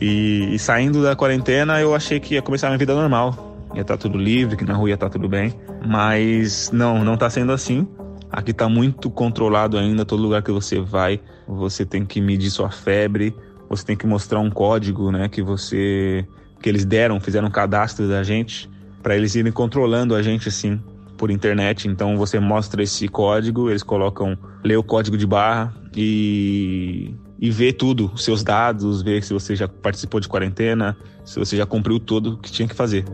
E, 0.00 0.54
e 0.54 0.58
saindo 0.58 1.02
da 1.02 1.16
quarentena, 1.16 1.80
eu 1.80 1.94
achei 1.94 2.20
que 2.20 2.34
ia 2.34 2.42
começar 2.42 2.68
a 2.68 2.70
minha 2.70 2.78
vida 2.78 2.94
normal. 2.94 3.56
Ia 3.74 3.82
estar 3.82 3.96
tá 3.96 3.98
tudo 3.98 4.16
livre, 4.16 4.56
que 4.56 4.64
na 4.64 4.74
rua 4.74 4.90
ia 4.90 4.94
estar 4.94 5.06
tá 5.06 5.12
tudo 5.12 5.28
bem. 5.28 5.52
Mas 5.86 6.70
não, 6.72 7.04
não 7.04 7.14
está 7.14 7.28
sendo 7.28 7.52
assim. 7.52 7.86
Aqui 8.30 8.50
está 8.50 8.68
muito 8.68 9.10
controlado 9.10 9.78
ainda, 9.78 10.04
todo 10.04 10.22
lugar 10.22 10.42
que 10.42 10.52
você 10.52 10.80
vai, 10.80 11.20
você 11.46 11.84
tem 11.84 12.04
que 12.04 12.20
medir 12.20 12.50
sua 12.50 12.70
febre, 12.70 13.34
você 13.68 13.84
tem 13.84 13.96
que 13.96 14.06
mostrar 14.06 14.38
um 14.38 14.50
código, 14.50 15.10
né, 15.10 15.28
que 15.28 15.42
você 15.42 16.26
que 16.60 16.68
eles 16.68 16.84
deram, 16.84 17.20
fizeram 17.20 17.48
um 17.48 17.50
cadastro 17.50 18.08
da 18.08 18.22
gente 18.22 18.68
para 19.02 19.16
eles 19.16 19.34
irem 19.36 19.52
controlando 19.52 20.14
a 20.14 20.22
gente 20.22 20.48
assim 20.48 20.80
por 21.16 21.30
internet. 21.30 21.88
Então 21.88 22.16
você 22.16 22.38
mostra 22.38 22.82
esse 22.82 23.08
código, 23.08 23.70
eles 23.70 23.82
colocam, 23.82 24.36
lê 24.64 24.76
o 24.76 24.82
código 24.82 25.16
de 25.16 25.26
barra 25.26 25.72
e 25.96 27.14
e 27.38 27.50
vê 27.50 27.72
tudo, 27.72 28.10
os 28.14 28.24
seus 28.24 28.42
dados, 28.42 29.02
ver 29.02 29.22
se 29.22 29.32
você 29.32 29.54
já 29.54 29.68
participou 29.68 30.20
de 30.20 30.28
quarentena, 30.28 30.96
se 31.24 31.38
você 31.38 31.56
já 31.56 31.64
cumpriu 31.64 32.00
tudo 32.00 32.34
o 32.34 32.36
que 32.38 32.50
tinha 32.50 32.66
que 32.66 32.74
fazer. 32.74 33.04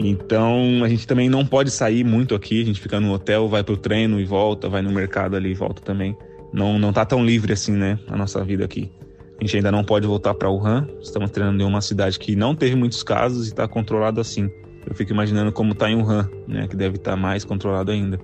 Então 0.00 0.82
a 0.84 0.88
gente 0.88 1.06
também 1.06 1.30
não 1.30 1.46
pode 1.46 1.70
sair 1.70 2.04
muito 2.04 2.34
aqui, 2.34 2.60
a 2.60 2.64
gente 2.64 2.80
fica 2.80 3.00
no 3.00 3.12
hotel, 3.12 3.48
vai 3.48 3.62
pro 3.62 3.76
treino 3.76 4.20
e 4.20 4.24
volta, 4.24 4.68
vai 4.68 4.82
no 4.82 4.90
mercado 4.90 5.36
ali 5.36 5.52
e 5.52 5.54
volta 5.54 5.80
também. 5.80 6.16
Não, 6.52 6.78
não 6.78 6.92
tá 6.92 7.04
tão 7.04 7.24
livre 7.24 7.52
assim, 7.52 7.72
né, 7.72 7.98
a 8.08 8.16
nossa 8.16 8.44
vida 8.44 8.64
aqui. 8.64 8.90
A 9.40 9.44
gente 9.44 9.56
ainda 9.56 9.72
não 9.72 9.82
pode 9.82 10.06
voltar 10.06 10.34
para 10.34 10.48
Wuhan. 10.48 10.86
Estamos 11.00 11.30
treinando 11.30 11.62
em 11.62 11.66
uma 11.66 11.80
cidade 11.80 12.18
que 12.18 12.36
não 12.36 12.54
teve 12.54 12.76
muitos 12.76 13.02
casos 13.02 13.46
e 13.46 13.50
está 13.50 13.66
controlado 13.66 14.20
assim. 14.20 14.48
Eu 14.86 14.94
fico 14.94 15.12
imaginando 15.12 15.50
como 15.50 15.72
está 15.72 15.90
em 15.90 15.96
Wuhan, 15.96 16.28
né, 16.46 16.68
que 16.68 16.76
deve 16.76 16.96
estar 16.96 17.12
tá 17.12 17.16
mais 17.16 17.44
controlado 17.44 17.90
ainda. 17.90 18.20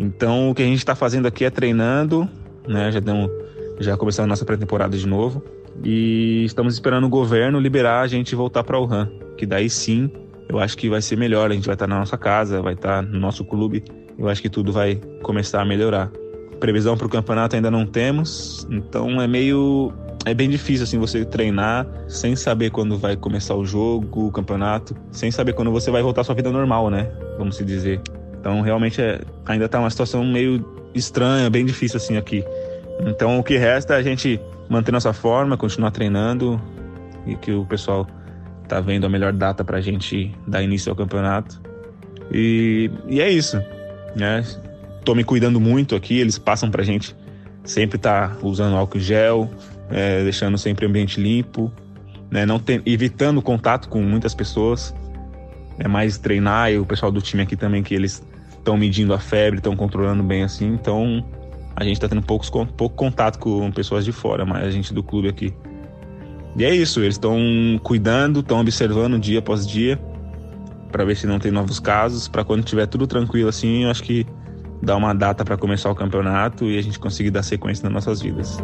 Então, 0.00 0.50
o 0.50 0.54
que 0.54 0.62
a 0.62 0.64
gente 0.66 0.78
está 0.78 0.94
fazendo 0.94 1.26
aqui 1.26 1.44
é 1.44 1.50
treinando, 1.50 2.26
né, 2.66 2.90
já 2.90 3.00
demos, 3.00 3.30
já 3.78 3.98
começamos 3.98 4.26
a 4.26 4.30
nossa 4.30 4.46
pré-temporada 4.46 4.96
de 4.96 5.06
novo 5.06 5.44
e 5.84 6.42
estamos 6.46 6.72
esperando 6.72 7.04
o 7.04 7.08
governo 7.08 7.60
liberar 7.60 8.00
a 8.00 8.06
gente 8.06 8.34
voltar 8.34 8.64
para 8.64 8.78
Wuhan, 8.78 9.10
que 9.36 9.44
daí 9.44 9.68
sim, 9.68 10.10
eu 10.48 10.58
acho 10.58 10.76
que 10.78 10.88
vai 10.88 11.02
ser 11.02 11.16
melhor. 11.16 11.50
A 11.50 11.54
gente 11.54 11.66
vai 11.66 11.74
estar 11.74 11.86
tá 11.86 11.92
na 11.92 11.98
nossa 11.98 12.16
casa, 12.16 12.62
vai 12.62 12.72
estar 12.72 13.02
tá 13.02 13.02
no 13.02 13.20
nosso 13.20 13.44
clube. 13.44 13.84
Eu 14.18 14.26
acho 14.26 14.40
que 14.40 14.48
tudo 14.48 14.72
vai 14.72 14.98
começar 15.22 15.60
a 15.60 15.66
melhorar. 15.66 16.10
Previsão 16.58 16.96
para 16.96 17.06
o 17.06 17.10
campeonato 17.10 17.56
ainda 17.56 17.70
não 17.70 17.86
temos, 17.86 18.66
então 18.70 19.20
é 19.20 19.26
meio 19.26 19.92
é 20.26 20.34
bem 20.34 20.50
difícil 20.50 20.84
assim 20.84 20.98
você 20.98 21.24
treinar 21.24 21.86
sem 22.06 22.36
saber 22.36 22.70
quando 22.70 22.98
vai 22.98 23.16
começar 23.16 23.54
o 23.54 23.64
jogo, 23.64 24.26
o 24.26 24.32
campeonato, 24.32 24.94
sem 25.10 25.30
saber 25.30 25.54
quando 25.54 25.70
você 25.70 25.90
vai 25.90 26.02
voltar 26.02 26.22
à 26.22 26.24
sua 26.24 26.34
vida 26.34 26.50
normal, 26.50 26.90
né? 26.90 27.10
Vamos 27.38 27.56
se 27.56 27.64
dizer. 27.64 28.00
Então 28.40 28.62
realmente 28.62 29.00
é, 29.00 29.20
ainda 29.46 29.68
tá 29.68 29.78
uma 29.78 29.90
situação 29.90 30.24
meio 30.24 30.64
estranha, 30.94 31.48
bem 31.50 31.64
difícil 31.64 31.98
assim 31.98 32.16
aqui. 32.16 32.42
Então 33.06 33.38
o 33.38 33.44
que 33.44 33.56
resta 33.56 33.94
é 33.94 33.96
a 33.98 34.02
gente 34.02 34.40
manter 34.68 34.90
nossa 34.90 35.12
forma, 35.12 35.56
continuar 35.56 35.90
treinando 35.90 36.60
e 37.26 37.36
que 37.36 37.52
o 37.52 37.66
pessoal 37.66 38.06
tá 38.66 38.80
vendo 38.80 39.04
a 39.04 39.08
melhor 39.08 39.32
data 39.32 39.64
pra 39.64 39.80
gente 39.80 40.34
dar 40.46 40.62
início 40.62 40.90
ao 40.90 40.96
campeonato. 40.96 41.60
E, 42.32 42.90
e 43.08 43.20
é 43.20 43.28
isso, 43.28 43.60
né? 44.16 44.44
Tô 45.04 45.14
me 45.14 45.24
cuidando 45.24 45.60
muito 45.60 45.94
aqui, 45.94 46.18
eles 46.18 46.38
passam 46.38 46.70
pra 46.70 46.82
gente 46.82 47.16
sempre 47.64 47.98
tá 47.98 48.36
usando 48.42 48.76
álcool 48.76 49.00
gel, 49.00 49.50
é, 49.90 50.22
deixando 50.22 50.56
sempre 50.56 50.86
o 50.86 50.88
ambiente 50.88 51.20
limpo, 51.20 51.70
né? 52.30 52.46
Não 52.46 52.60
evitando 52.86 53.42
contato 53.42 53.88
com 53.88 54.00
muitas 54.02 54.34
pessoas. 54.34 54.94
É 55.80 55.88
mais 55.88 56.18
treinar 56.18 56.70
e 56.70 56.78
o 56.78 56.86
pessoal 56.86 57.10
do 57.10 57.20
time 57.20 57.42
aqui 57.42 57.56
também 57.56 57.82
que 57.82 57.94
eles 57.94 58.22
estão 58.56 58.76
medindo 58.76 59.12
a 59.12 59.18
febre, 59.18 59.58
estão 59.58 59.74
controlando 59.74 60.22
bem 60.22 60.44
assim. 60.44 60.66
Então 60.66 61.24
a 61.74 61.82
gente 61.82 61.94
está 61.94 62.08
tendo 62.08 62.22
poucos, 62.22 62.50
pouco 62.50 62.90
contato 62.94 63.38
com 63.38 63.72
pessoas 63.72 64.04
de 64.04 64.12
fora, 64.12 64.44
mas 64.44 64.62
a 64.64 64.70
gente 64.70 64.92
do 64.92 65.02
clube 65.02 65.28
aqui. 65.28 65.52
E 66.56 66.64
é 66.64 66.74
isso, 66.74 67.00
eles 67.00 67.14
estão 67.14 67.38
cuidando, 67.82 68.40
estão 68.40 68.60
observando 68.60 69.18
dia 69.18 69.38
após 69.38 69.66
dia 69.66 69.98
para 70.90 71.04
ver 71.04 71.16
se 71.16 71.26
não 71.26 71.38
tem 71.38 71.50
novos 71.50 71.78
casos, 71.78 72.28
para 72.28 72.44
quando 72.44 72.64
tiver 72.64 72.86
tudo 72.86 73.06
tranquilo 73.06 73.48
assim, 73.48 73.84
eu 73.84 73.90
acho 73.90 74.02
que 74.02 74.26
dá 74.82 74.96
uma 74.96 75.14
data 75.14 75.44
para 75.44 75.56
começar 75.56 75.90
o 75.90 75.94
campeonato 75.94 76.64
e 76.64 76.76
a 76.76 76.82
gente 76.82 76.98
conseguir 76.98 77.30
dar 77.30 77.42
sequência 77.42 77.84
nas 77.84 77.92
nossas 77.92 78.20
vidas. 78.20 78.58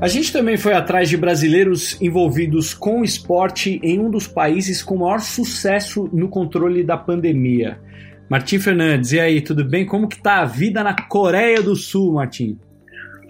A 0.00 0.08
gente 0.08 0.32
também 0.32 0.56
foi 0.56 0.72
atrás 0.72 1.10
de 1.10 1.16
brasileiros 1.18 2.00
envolvidos 2.00 2.72
com 2.72 3.04
esporte 3.04 3.78
em 3.82 3.98
um 3.98 4.10
dos 4.10 4.26
países 4.26 4.82
com 4.82 4.96
maior 4.96 5.20
sucesso 5.20 6.08
no 6.10 6.26
controle 6.26 6.82
da 6.82 6.96
pandemia. 6.96 7.78
Martim 8.26 8.58
Fernandes, 8.58 9.12
e 9.12 9.20
aí, 9.20 9.42
tudo 9.42 9.62
bem? 9.62 9.84
Como 9.84 10.08
que 10.08 10.18
tá 10.18 10.40
a 10.40 10.46
vida 10.46 10.82
na 10.82 10.94
Coreia 10.94 11.60
do 11.60 11.76
Sul, 11.76 12.14
Martim? 12.14 12.58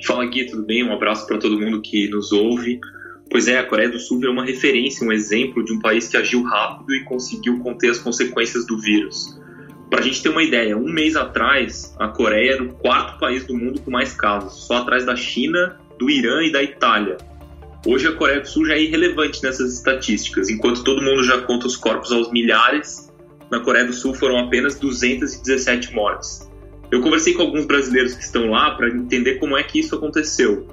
Fala 0.06 0.22
aqui, 0.22 0.44
tudo 0.44 0.64
bem? 0.64 0.84
Um 0.84 0.92
abraço 0.92 1.26
para 1.26 1.38
todo 1.38 1.58
mundo 1.58 1.82
que 1.82 2.08
nos 2.08 2.30
ouve. 2.30 2.78
Pois 3.28 3.48
é, 3.48 3.58
a 3.58 3.64
Coreia 3.64 3.88
do 3.88 3.98
Sul 3.98 4.24
é 4.24 4.30
uma 4.30 4.44
referência, 4.44 5.04
um 5.04 5.10
exemplo 5.10 5.64
de 5.64 5.72
um 5.72 5.80
país 5.80 6.06
que 6.06 6.16
agiu 6.16 6.44
rápido 6.44 6.94
e 6.94 7.02
conseguiu 7.02 7.58
conter 7.58 7.90
as 7.90 7.98
consequências 7.98 8.64
do 8.64 8.78
vírus. 8.78 9.36
Para 9.90 9.98
a 9.98 10.02
gente 10.02 10.22
ter 10.22 10.28
uma 10.28 10.44
ideia, 10.44 10.76
um 10.76 10.88
mês 10.88 11.16
atrás, 11.16 11.92
a 11.98 12.06
Coreia 12.06 12.52
era 12.52 12.62
o 12.62 12.72
quarto 12.74 13.18
país 13.18 13.44
do 13.44 13.56
mundo 13.56 13.80
com 13.80 13.90
mais 13.90 14.12
casos, 14.12 14.68
só 14.68 14.76
atrás 14.76 15.04
da 15.04 15.16
China 15.16 15.76
do 16.00 16.08
Irã 16.08 16.42
e 16.42 16.50
da 16.50 16.62
Itália. 16.62 17.18
Hoje 17.86 18.08
a 18.08 18.12
Coreia 18.12 18.40
do 18.40 18.48
Sul 18.48 18.64
já 18.64 18.74
é 18.74 18.82
irrelevante 18.82 19.42
nessas 19.42 19.74
estatísticas, 19.74 20.48
enquanto 20.48 20.82
todo 20.82 21.02
mundo 21.02 21.22
já 21.22 21.42
conta 21.42 21.66
os 21.66 21.76
corpos 21.76 22.10
aos 22.10 22.32
milhares, 22.32 23.12
na 23.50 23.60
Coreia 23.60 23.84
do 23.84 23.92
Sul 23.92 24.14
foram 24.14 24.38
apenas 24.38 24.78
217 24.78 25.92
mortes. 25.92 26.50
Eu 26.90 27.02
conversei 27.02 27.34
com 27.34 27.42
alguns 27.42 27.66
brasileiros 27.66 28.14
que 28.14 28.24
estão 28.24 28.46
lá 28.46 28.70
para 28.72 28.88
entender 28.88 29.34
como 29.34 29.56
é 29.56 29.62
que 29.62 29.78
isso 29.78 29.94
aconteceu. 29.94 30.66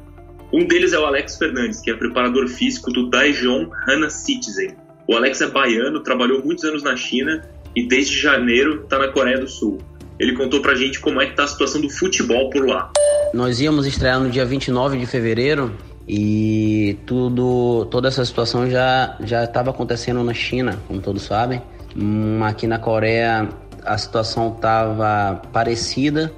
Um 0.52 0.66
deles 0.66 0.94
é 0.94 1.00
o 1.00 1.06
Alex 1.06 1.38
Fernandes, 1.38 1.82
que 1.82 1.92
é 1.92 1.94
preparador 1.94 2.48
físico 2.48 2.92
do 2.92 3.10
Daejeon 3.10 3.70
Hana 3.88 4.10
Citizen. 4.10 4.76
O 5.08 5.16
Alex 5.16 5.42
é 5.42 5.48
baiano, 5.48 6.02
trabalhou 6.02 6.44
muitos 6.44 6.64
anos 6.64 6.84
na 6.84 6.96
China 6.96 7.42
e 7.76 7.86
desde 7.86 8.18
janeiro 8.18 8.84
está 8.84 8.98
na 8.98 9.10
Coreia 9.10 9.40
do 9.40 9.48
Sul. 9.48 9.78
Ele 10.20 10.34
contou 10.34 10.62
pra 10.62 10.76
gente 10.76 11.00
como 11.00 11.22
é 11.22 11.28
que 11.28 11.36
tá 11.36 11.44
a 11.44 11.48
situação 11.48 11.80
do 11.80 11.90
futebol 11.90 12.50
por 12.50 12.68
lá. 12.68 12.92
Nós 13.34 13.60
íamos 13.62 13.86
estrear 13.86 14.20
no 14.20 14.30
dia 14.30 14.46
29 14.46 14.98
de 14.98 15.06
fevereiro 15.06 15.76
e 16.08 16.98
tudo, 17.06 17.86
toda 17.92 18.08
essa 18.08 18.24
situação 18.24 18.70
já 18.70 19.16
já 19.20 19.44
estava 19.44 19.70
acontecendo 19.70 20.24
na 20.24 20.34
China, 20.34 20.80
como 20.88 21.02
todos 21.02 21.24
sabem. 21.24 21.62
Hum, 21.96 22.44
aqui 22.44 22.66
na 22.66 22.80
Coreia 22.80 23.50
a 23.86 23.98
situação 23.98 24.54
estava 24.56 25.42
parecida, 25.52 26.32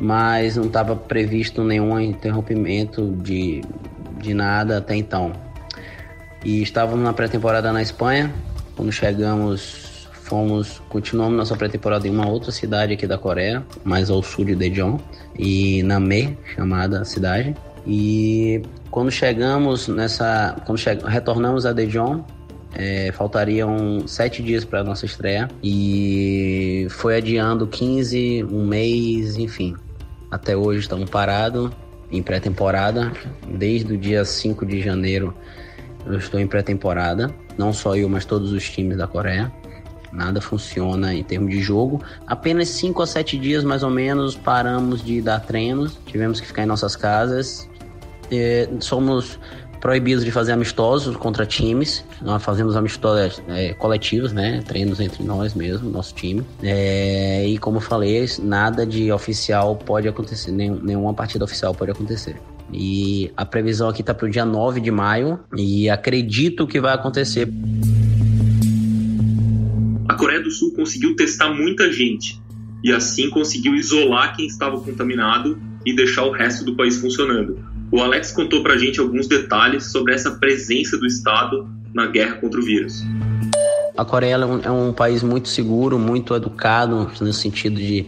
mas 0.00 0.56
não 0.56 0.64
estava 0.64 0.96
previsto 0.96 1.64
nenhum 1.64 1.98
interrompimento 1.98 3.16
de, 3.22 3.62
de 4.20 4.34
nada 4.34 4.78
até 4.78 4.96
então. 4.96 5.32
E 6.44 6.60
estávamos 6.60 7.04
na 7.04 7.12
pré-temporada 7.12 7.72
na 7.72 7.80
Espanha, 7.80 8.34
quando 8.76 8.90
chegamos 8.90 9.91
fomos, 10.32 10.80
continuamos 10.88 11.36
nossa 11.36 11.54
pré-temporada 11.54 12.08
em 12.08 12.10
uma 12.10 12.26
outra 12.26 12.50
cidade 12.50 12.94
aqui 12.94 13.06
da 13.06 13.18
Coreia, 13.18 13.62
mais 13.84 14.08
ao 14.08 14.22
sul 14.22 14.46
de 14.46 14.54
Daejeon, 14.54 14.96
e 15.38 15.82
Namé, 15.82 16.34
chamada 16.56 17.04
cidade. 17.04 17.54
E 17.86 18.62
quando 18.90 19.10
chegamos 19.10 19.88
nessa, 19.88 20.56
quando 20.64 20.78
che 20.78 20.96
retornamos 21.04 21.66
a 21.66 21.74
Daejeon, 21.74 22.22
é, 22.74 23.12
faltariam 23.12 24.08
sete 24.08 24.42
dias 24.42 24.64
para 24.64 24.82
nossa 24.82 25.04
estreia 25.04 25.50
e 25.62 26.86
foi 26.88 27.18
adiando 27.18 27.66
15, 27.66 28.46
um 28.50 28.64
mês, 28.64 29.36
enfim. 29.36 29.76
Até 30.30 30.56
hoje 30.56 30.80
estamos 30.80 31.10
parados 31.10 31.70
em 32.10 32.22
pré-temporada. 32.22 33.12
Desde 33.46 33.92
o 33.92 33.98
dia 33.98 34.24
5 34.24 34.64
de 34.64 34.80
janeiro 34.80 35.34
eu 36.06 36.16
estou 36.16 36.40
em 36.40 36.46
pré-temporada. 36.46 37.30
Não 37.58 37.70
só 37.70 37.94
eu, 37.94 38.08
mas 38.08 38.24
todos 38.24 38.50
os 38.50 38.70
times 38.70 38.96
da 38.96 39.06
Coreia 39.06 39.52
nada 40.12 40.40
funciona 40.40 41.14
em 41.14 41.22
termos 41.22 41.50
de 41.50 41.60
jogo. 41.60 42.02
Apenas 42.26 42.68
5 42.68 43.02
a 43.02 43.06
7 43.06 43.38
dias 43.38 43.64
mais 43.64 43.82
ou 43.82 43.90
menos 43.90 44.36
paramos 44.36 45.02
de 45.04 45.20
dar 45.20 45.40
treinos, 45.40 45.98
tivemos 46.06 46.40
que 46.40 46.46
ficar 46.46 46.62
em 46.62 46.66
nossas 46.66 46.94
casas. 46.94 47.68
E 48.30 48.68
somos 48.80 49.38
proibidos 49.82 50.24
de 50.24 50.30
fazer 50.30 50.52
amistosos 50.52 51.16
contra 51.16 51.44
times. 51.44 52.04
Nós 52.22 52.42
fazemos 52.42 52.76
amistosos 52.76 53.42
é, 53.48 53.74
coletivos, 53.74 54.32
né? 54.32 54.62
Treinos 54.66 55.00
entre 55.00 55.24
nós 55.24 55.54
mesmo, 55.54 55.90
nosso 55.90 56.14
time. 56.14 56.42
É, 56.62 57.44
e 57.44 57.58
como 57.58 57.80
falei, 57.80 58.24
nada 58.38 58.86
de 58.86 59.10
oficial 59.10 59.74
pode 59.74 60.06
acontecer, 60.06 60.52
nenhum, 60.52 60.76
nenhuma 60.76 61.12
partida 61.12 61.44
oficial 61.44 61.74
pode 61.74 61.90
acontecer. 61.90 62.36
E 62.72 63.30
a 63.36 63.44
previsão 63.44 63.88
aqui 63.88 64.02
tá 64.02 64.14
para 64.14 64.26
o 64.26 64.30
dia 64.30 64.44
9 64.44 64.80
de 64.80 64.90
maio 64.90 65.40
e 65.56 65.90
acredito 65.90 66.66
que 66.66 66.80
vai 66.80 66.94
acontecer. 66.94 67.48
Coreia 70.22 70.40
do 70.40 70.52
Sul 70.52 70.70
conseguiu 70.70 71.16
testar 71.16 71.52
muita 71.52 71.90
gente 71.92 72.40
e 72.84 72.92
assim 72.92 73.28
conseguiu 73.28 73.74
isolar 73.74 74.36
quem 74.36 74.46
estava 74.46 74.80
contaminado 74.80 75.60
e 75.84 75.96
deixar 75.96 76.22
o 76.22 76.30
resto 76.30 76.64
do 76.64 76.76
país 76.76 76.96
funcionando. 76.96 77.58
O 77.90 78.00
Alex 78.00 78.30
contou 78.30 78.62
pra 78.62 78.78
gente 78.78 79.00
alguns 79.00 79.26
detalhes 79.26 79.90
sobre 79.90 80.14
essa 80.14 80.30
presença 80.30 80.96
do 80.96 81.08
Estado 81.08 81.68
na 81.92 82.06
guerra 82.06 82.36
contra 82.36 82.60
o 82.60 82.62
vírus. 82.62 83.02
A 83.98 84.04
Coreia 84.04 84.34
é 84.34 84.46
um, 84.46 84.60
é 84.60 84.70
um 84.70 84.92
país 84.92 85.24
muito 85.24 85.48
seguro, 85.48 85.98
muito 85.98 86.36
educado 86.36 87.10
no 87.20 87.32
sentido 87.32 87.74
de 87.74 88.06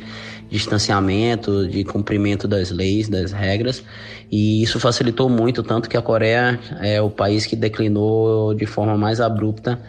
distanciamento, 0.49 1.67
de 1.67 1.83
cumprimento 1.83 2.47
das 2.47 2.71
leis, 2.71 3.09
das 3.09 3.33
regras, 3.33 3.83
e 4.31 4.63
isso 4.63 4.79
facilitou 4.79 5.29
muito, 5.29 5.65
tanto 5.65 5.91
que 5.91 5.97
a 5.97 6.03
Coreia 6.03 6.61
é 6.81 7.03
o 7.03 7.11
país 7.11 7.45
que 7.45 7.57
declinou 7.57 8.55
de 8.55 8.67
forma 8.67 8.97
mais 8.97 9.21
abrupta 9.21 9.83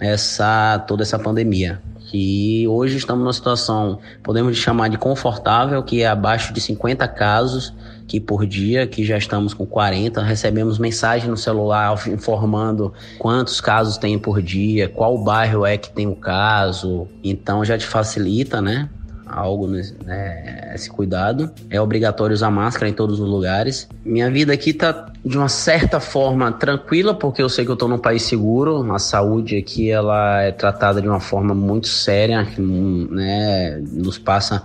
essa 0.00 0.78
toda 0.86 1.02
essa 1.02 1.18
pandemia. 1.18 1.80
E 2.12 2.66
hoje 2.68 2.96
estamos 2.96 3.22
numa 3.22 3.32
situação, 3.32 3.98
podemos 4.22 4.56
chamar 4.56 4.88
de 4.88 4.96
confortável, 4.96 5.82
que 5.82 6.02
é 6.02 6.06
abaixo 6.06 6.52
de 6.52 6.60
50 6.60 7.06
casos 7.08 7.74
que 8.06 8.20
por 8.20 8.46
dia, 8.46 8.86
que 8.86 9.04
já 9.04 9.18
estamos 9.18 9.52
com 9.52 9.66
40, 9.66 10.22
recebemos 10.22 10.78
mensagem 10.78 11.28
no 11.28 11.36
celular 11.36 12.00
informando 12.06 12.92
quantos 13.18 13.60
casos 13.60 13.98
tem 13.98 14.18
por 14.18 14.40
dia, 14.40 14.88
qual 14.88 15.18
bairro 15.18 15.66
é 15.66 15.76
que 15.76 15.90
tem 15.90 16.06
o 16.06 16.14
caso. 16.14 17.08
Então 17.22 17.64
já 17.64 17.76
te 17.76 17.86
facilita, 17.86 18.62
né? 18.62 18.88
Algo, 19.26 19.66
né, 19.66 20.72
esse 20.74 20.88
cuidado. 20.88 21.50
É 21.68 21.80
obrigatório 21.80 22.32
usar 22.32 22.50
máscara 22.50 22.88
em 22.88 22.92
todos 22.92 23.18
os 23.18 23.28
lugares. 23.28 23.88
Minha 24.04 24.30
vida 24.30 24.52
aqui 24.52 24.72
tá 24.72 25.12
de 25.24 25.36
uma 25.36 25.48
certa 25.48 25.98
forma 25.98 26.52
tranquila, 26.52 27.12
porque 27.12 27.42
eu 27.42 27.48
sei 27.48 27.64
que 27.64 27.70
eu 27.70 27.76
tô 27.76 27.88
num 27.88 27.98
país 27.98 28.22
seguro. 28.22 28.90
A 28.92 28.98
saúde 28.98 29.56
aqui 29.56 29.90
ela 29.90 30.42
é 30.42 30.52
tratada 30.52 31.02
de 31.02 31.08
uma 31.08 31.20
forma 31.20 31.54
muito 31.54 31.88
séria, 31.88 32.46
né, 32.56 33.82
nos 33.92 34.18
passa 34.18 34.62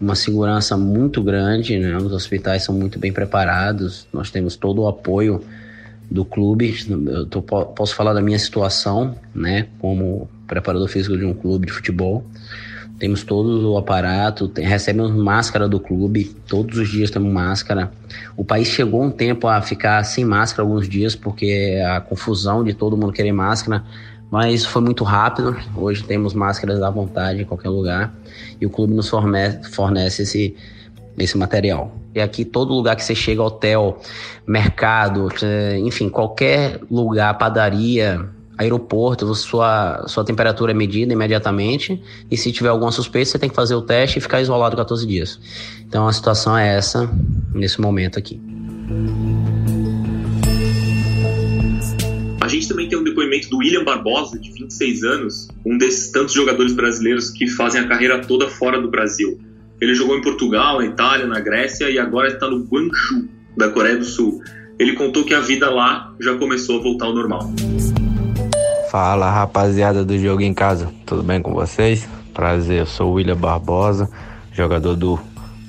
uma 0.00 0.14
segurança 0.14 0.76
muito 0.76 1.22
grande, 1.22 1.78
né? 1.78 1.94
Os 1.98 2.12
hospitais 2.12 2.62
são 2.62 2.74
muito 2.74 2.98
bem 2.98 3.12
preparados, 3.12 4.08
nós 4.10 4.30
temos 4.30 4.56
todo 4.56 4.82
o 4.82 4.88
apoio 4.88 5.42
do 6.10 6.24
clube. 6.24 6.74
Eu 7.06 7.26
tô, 7.26 7.42
posso 7.42 7.94
falar 7.94 8.14
da 8.14 8.22
minha 8.22 8.38
situação, 8.38 9.14
né? 9.34 9.66
Como 9.78 10.28
preparador 10.46 10.88
físico 10.88 11.16
de 11.18 11.24
um 11.24 11.34
clube 11.34 11.66
de 11.66 11.72
futebol. 11.72 12.24
Temos 13.00 13.24
todo 13.24 13.72
o 13.72 13.78
aparato, 13.78 14.46
tem, 14.46 14.66
recebemos 14.66 15.10
máscara 15.10 15.66
do 15.66 15.80
clube, 15.80 16.36
todos 16.46 16.76
os 16.76 16.90
dias 16.90 17.10
temos 17.10 17.32
máscara. 17.32 17.90
O 18.36 18.44
país 18.44 18.68
chegou 18.68 19.02
um 19.02 19.10
tempo 19.10 19.48
a 19.48 19.62
ficar 19.62 20.04
sem 20.04 20.22
máscara 20.22 20.68
alguns 20.68 20.86
dias, 20.86 21.16
porque 21.16 21.82
a 21.82 22.02
confusão 22.02 22.62
de 22.62 22.74
todo 22.74 22.98
mundo 22.98 23.10
querer 23.10 23.32
máscara, 23.32 23.82
mas 24.30 24.66
foi 24.66 24.82
muito 24.82 25.02
rápido. 25.02 25.56
Hoje 25.74 26.04
temos 26.04 26.34
máscaras 26.34 26.82
à 26.82 26.90
vontade 26.90 27.40
em 27.40 27.44
qualquer 27.46 27.70
lugar 27.70 28.14
e 28.60 28.66
o 28.66 28.70
clube 28.70 28.92
nos 28.92 29.08
fornece, 29.08 29.70
fornece 29.70 30.22
esse, 30.24 30.54
esse 31.16 31.38
material. 31.38 31.96
E 32.14 32.20
aqui 32.20 32.44
todo 32.44 32.74
lugar 32.74 32.96
que 32.96 33.02
você 33.02 33.14
chega, 33.14 33.42
hotel, 33.42 33.98
mercado, 34.46 35.26
enfim, 35.82 36.10
qualquer 36.10 36.78
lugar, 36.90 37.38
padaria, 37.38 38.28
aeroporto, 38.60 39.34
sua, 39.34 40.04
sua 40.06 40.22
temperatura 40.22 40.72
é 40.72 40.74
medida 40.74 41.12
imediatamente 41.12 42.00
e 42.30 42.36
se 42.36 42.52
tiver 42.52 42.68
alguma 42.68 42.92
suspeita, 42.92 43.30
você 43.30 43.38
tem 43.38 43.48
que 43.48 43.56
fazer 43.56 43.74
o 43.74 43.80
teste 43.80 44.18
e 44.18 44.20
ficar 44.20 44.42
isolado 44.42 44.76
14 44.76 45.06
dias. 45.06 45.40
Então 45.88 46.06
a 46.06 46.12
situação 46.12 46.56
é 46.56 46.76
essa 46.76 47.10
nesse 47.54 47.80
momento 47.80 48.18
aqui. 48.18 48.38
A 52.38 52.48
gente 52.48 52.68
também 52.68 52.88
tem 52.88 52.98
um 52.98 53.04
depoimento 53.04 53.48
do 53.48 53.58
William 53.58 53.84
Barbosa, 53.84 54.38
de 54.38 54.52
26 54.52 55.04
anos, 55.04 55.48
um 55.64 55.78
desses 55.78 56.10
tantos 56.10 56.34
jogadores 56.34 56.72
brasileiros 56.72 57.30
que 57.30 57.46
fazem 57.46 57.80
a 57.80 57.88
carreira 57.88 58.20
toda 58.20 58.48
fora 58.48 58.80
do 58.80 58.90
Brasil. 58.90 59.40
Ele 59.80 59.94
jogou 59.94 60.18
em 60.18 60.20
Portugal, 60.20 60.78
na 60.78 60.86
Itália, 60.86 61.26
na 61.26 61.40
Grécia 61.40 61.88
e 61.88 61.98
agora 61.98 62.28
está 62.28 62.50
no 62.50 62.64
Guangzhou, 62.64 63.24
da 63.56 63.70
Coreia 63.70 63.96
do 63.96 64.04
Sul. 64.04 64.42
Ele 64.78 64.92
contou 64.92 65.24
que 65.24 65.32
a 65.32 65.40
vida 65.40 65.70
lá 65.70 66.14
já 66.20 66.36
começou 66.36 66.80
a 66.80 66.82
voltar 66.82 67.06
ao 67.06 67.14
normal. 67.14 67.50
Fala 68.90 69.30
rapaziada 69.30 70.04
do 70.04 70.18
Jogo 70.18 70.42
em 70.42 70.52
Casa, 70.52 70.92
tudo 71.06 71.22
bem 71.22 71.40
com 71.40 71.52
vocês? 71.52 72.08
Prazer, 72.34 72.80
eu 72.80 72.86
sou 72.86 73.12
o 73.12 73.14
William 73.14 73.36
Barbosa, 73.36 74.10
jogador 74.50 74.96
do, 74.96 75.16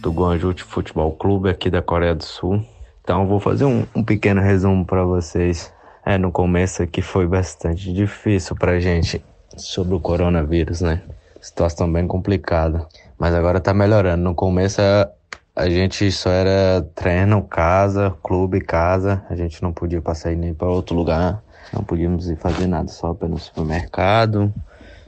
do 0.02 0.12
Guangzhou 0.12 0.56
Futebol 0.58 1.12
Clube 1.12 1.48
aqui 1.48 1.70
da 1.70 1.84
Coreia 1.84 2.16
do 2.16 2.24
Sul. 2.24 2.66
Então 3.04 3.28
vou 3.28 3.40
fazer 3.40 3.66
um, 3.66 3.86
um 3.94 4.04
pequeno 4.04 4.42
resumo 4.42 4.84
para 4.84 5.04
vocês. 5.04 5.72
É, 6.04 6.18
no 6.18 6.32
começo 6.32 6.82
aqui 6.82 7.00
foi 7.04 7.28
bastante 7.28 7.94
difícil 7.94 8.56
pra 8.56 8.80
gente 8.80 9.24
sobre 9.56 9.94
o 9.94 10.00
coronavírus, 10.00 10.82
né? 10.82 11.04
Situação 11.40 11.94
bem 11.94 12.08
complicada. 12.08 12.88
Mas 13.20 13.36
agora 13.36 13.60
tá 13.60 13.72
melhorando. 13.72 14.24
No 14.24 14.34
começo 14.34 14.82
a, 14.82 15.08
a 15.56 15.70
gente 15.70 16.12
só 16.12 16.32
era 16.32 16.82
treino, 16.96 17.44
casa, 17.44 18.16
clube, 18.24 18.62
casa. 18.62 19.24
A 19.30 19.36
gente 19.36 19.62
não 19.62 19.72
podia 19.72 20.02
passar 20.02 20.36
nem 20.36 20.56
para 20.56 20.70
outro 20.70 20.96
lugar. 20.96 21.44
Não 21.74 21.84
podíamos 21.84 22.30
ir 22.30 22.36
fazer 22.38 22.68
nada, 22.68 22.88
só 22.90 23.16
no 23.22 23.38
supermercado. 23.38 24.54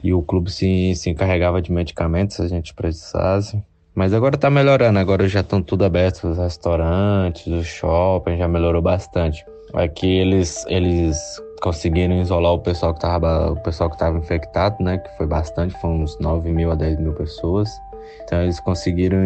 E 0.02 0.12
o 0.12 0.22
clube 0.22 0.50
se, 0.50 0.94
se 0.94 1.10
encarregava 1.10 1.62
de 1.62 1.72
medicamentos 1.72 2.36
se 2.36 2.42
a 2.42 2.48
gente 2.48 2.74
precisasse. 2.74 3.62
Mas 3.94 4.12
agora 4.12 4.36
tá 4.36 4.50
melhorando, 4.50 4.98
agora 4.98 5.28
já 5.28 5.40
estão 5.40 5.62
tudo 5.62 5.84
aberto, 5.84 6.28
os 6.28 6.36
restaurantes, 6.36 7.46
os 7.46 7.66
shopping, 7.66 8.36
já 8.36 8.48
melhorou 8.48 8.82
bastante. 8.82 9.46
Aqui 9.72 10.06
eles, 10.06 10.64
eles 10.68 11.16
conseguiram 11.62 12.20
isolar 12.20 12.52
o 12.52 12.58
pessoal 12.58 12.92
que 12.92 13.00
tava, 13.00 13.52
o 13.52 13.56
pessoal 13.62 13.88
que 13.88 13.96
estava 13.96 14.18
infectado, 14.18 14.82
né? 14.82 14.98
Que 14.98 15.16
foi 15.16 15.26
bastante, 15.26 15.74
foram 15.80 16.02
uns 16.02 16.18
9 16.18 16.52
mil 16.52 16.70
a 16.70 16.74
10 16.74 16.98
mil 16.98 17.12
pessoas. 17.14 17.70
Então 18.24 18.42
eles 18.42 18.58
conseguiram 18.60 19.20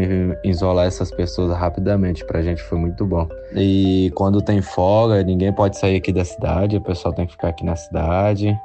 isolar 0.45 0.87
essas 0.87 1.11
pessoas 1.11 1.57
rapidamente, 1.57 2.25
pra 2.25 2.43
gente 2.43 2.63
foi 2.63 2.79
muito 2.79 3.07
bom. 3.07 3.29
E 3.55 4.11
quando 4.15 4.43
tem 4.43 4.61
folga, 4.61 5.23
ninguém 5.23 5.53
pode 5.53 5.79
sair 5.79 5.97
aqui 5.97 6.13
da 6.13 6.25
cidade, 6.25 6.77
o 6.77 6.81
pessoal 6.81 7.15
tem 7.15 7.27
que 7.27 7.33
ficar 7.33 7.49
aqui 7.49 7.65
na 7.65 7.77
cidade. 7.77 8.59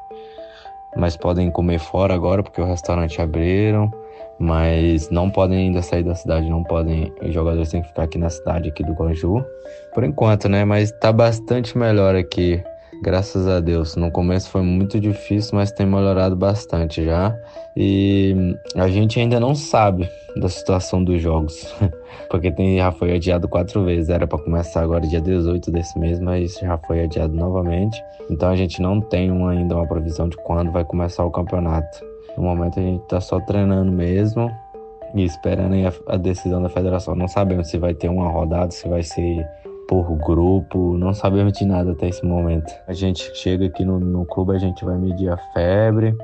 Mas 0.95 1.17
podem 1.17 1.49
comer 1.49 1.79
fora 1.79 2.13
agora 2.13 2.43
porque 2.43 2.61
o 2.61 2.65
restaurante 2.65 3.19
abriram, 3.19 3.91
mas 4.39 5.09
não 5.09 5.29
podem 5.29 5.57
ainda 5.59 5.81
sair 5.81 6.03
da 6.03 6.13
cidade, 6.13 6.49
não 6.49 6.63
podem, 6.63 7.11
os 7.21 7.33
jogadores 7.33 7.69
têm 7.69 7.81
que 7.81 7.87
ficar 7.87 8.03
aqui 8.03 8.17
na 8.17 8.29
cidade 8.29 8.69
aqui 8.69 8.83
do 8.83 8.93
Guangzhou. 8.93 9.43
Por 9.93 10.03
enquanto, 10.03 10.47
né? 10.47 10.65
Mas 10.65 10.91
tá 10.91 11.11
bastante 11.11 11.77
melhor 11.77 12.15
aqui 12.15 12.63
graças 13.03 13.49
a 13.49 13.59
Deus. 13.59 13.97
No 13.97 14.09
começo 14.09 14.49
foi 14.49 14.61
muito 14.61 14.97
difícil, 14.97 15.57
mas 15.57 15.71
tem 15.71 15.85
melhorado 15.85 16.37
bastante 16.37 17.03
já. 17.03 17.37
E 17.75 18.55
a 18.75 18.87
gente 18.87 19.19
ainda 19.19 19.39
não 19.41 19.53
sabe 19.53 20.09
da 20.37 20.47
situação 20.47 21.03
dos 21.03 21.21
jogos, 21.21 21.75
porque 22.31 22.49
tem, 22.49 22.77
já 22.77 22.91
foi 22.91 23.13
adiado 23.13 23.47
quatro 23.49 23.83
vezes. 23.83 24.09
Era 24.09 24.25
para 24.25 24.39
começar 24.39 24.81
agora 24.81 25.05
dia 25.05 25.19
18 25.19 25.69
desse 25.69 25.99
mês, 25.99 26.19
mas 26.19 26.55
já 26.55 26.77
foi 26.77 27.03
adiado 27.03 27.35
novamente. 27.35 28.01
Então 28.29 28.49
a 28.49 28.55
gente 28.55 28.81
não 28.81 29.01
tem 29.01 29.29
ainda 29.49 29.75
uma 29.75 29.85
previsão 29.87 30.29
de 30.29 30.37
quando 30.37 30.71
vai 30.71 30.85
começar 30.85 31.25
o 31.25 31.31
campeonato. 31.31 32.01
No 32.37 32.43
momento 32.43 32.79
a 32.79 32.83
gente 32.83 33.03
está 33.03 33.19
só 33.19 33.37
treinando 33.41 33.91
mesmo 33.91 34.49
e 35.13 35.25
esperando 35.25 35.75
a 36.07 36.15
decisão 36.15 36.61
da 36.61 36.69
federação. 36.69 37.15
Não 37.15 37.27
sabemos 37.27 37.67
se 37.67 37.77
vai 37.77 37.93
ter 37.93 38.07
uma 38.07 38.29
rodada, 38.29 38.71
se 38.71 38.87
vai 38.87 39.03
ser 39.03 39.45
por 40.01 40.15
grupo, 40.15 40.97
não 40.97 41.13
sabemos 41.13 41.53
de 41.53 41.65
nada 41.65 41.91
até 41.91 42.07
esse 42.07 42.25
momento. 42.25 42.73
A 42.87 42.93
gente 42.93 43.29
chega 43.35 43.67
aqui 43.67 43.85
no, 43.85 43.99
no 43.99 44.25
clube, 44.25 44.55
a 44.55 44.57
gente 44.57 44.83
vai 44.83 44.97
medir 44.97 45.29
a 45.29 45.37
febre, 45.53 46.17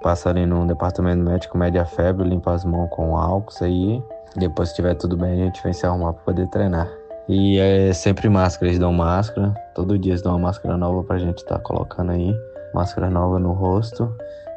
passa 0.00 0.30
ali 0.30 0.46
no 0.46 0.66
departamento 0.66 1.22
médico, 1.22 1.58
mede 1.58 1.78
a 1.78 1.84
febre, 1.84 2.26
limpa 2.26 2.54
as 2.54 2.64
mãos 2.64 2.88
com 2.88 3.18
álcool, 3.18 3.52
isso 3.52 3.64
aí. 3.64 4.02
Depois, 4.36 4.70
se 4.70 4.76
tiver 4.76 4.94
tudo 4.94 5.18
bem, 5.18 5.32
a 5.32 5.44
gente 5.44 5.62
vem 5.62 5.72
se 5.72 5.84
arrumar 5.84 6.14
para 6.14 6.22
poder 6.22 6.46
treinar. 6.48 6.88
E 7.28 7.58
é 7.58 7.92
sempre 7.92 8.26
máscara, 8.30 8.68
eles 8.68 8.78
dão 8.78 8.92
máscara, 8.92 9.52
todo 9.74 9.98
dia 9.98 10.12
eles 10.12 10.22
dão 10.22 10.32
uma 10.32 10.38
máscara 10.38 10.78
nova 10.78 11.02
pra 11.04 11.18
gente 11.18 11.38
estar 11.38 11.56
tá 11.56 11.60
colocando 11.60 12.12
aí, 12.12 12.34
máscara 12.72 13.10
nova 13.10 13.38
no 13.38 13.52
rosto. 13.52 14.10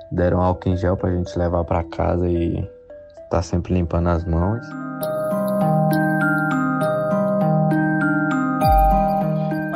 Deram 0.10 0.42
álcool 0.42 0.70
em 0.70 0.78
gel 0.78 0.96
pra 0.96 1.12
gente 1.12 1.38
levar 1.38 1.66
para 1.66 1.84
casa 1.84 2.30
e 2.30 2.66
tá 3.30 3.42
sempre 3.42 3.74
limpando 3.74 4.08
as 4.08 4.24
mãos. 4.24 4.66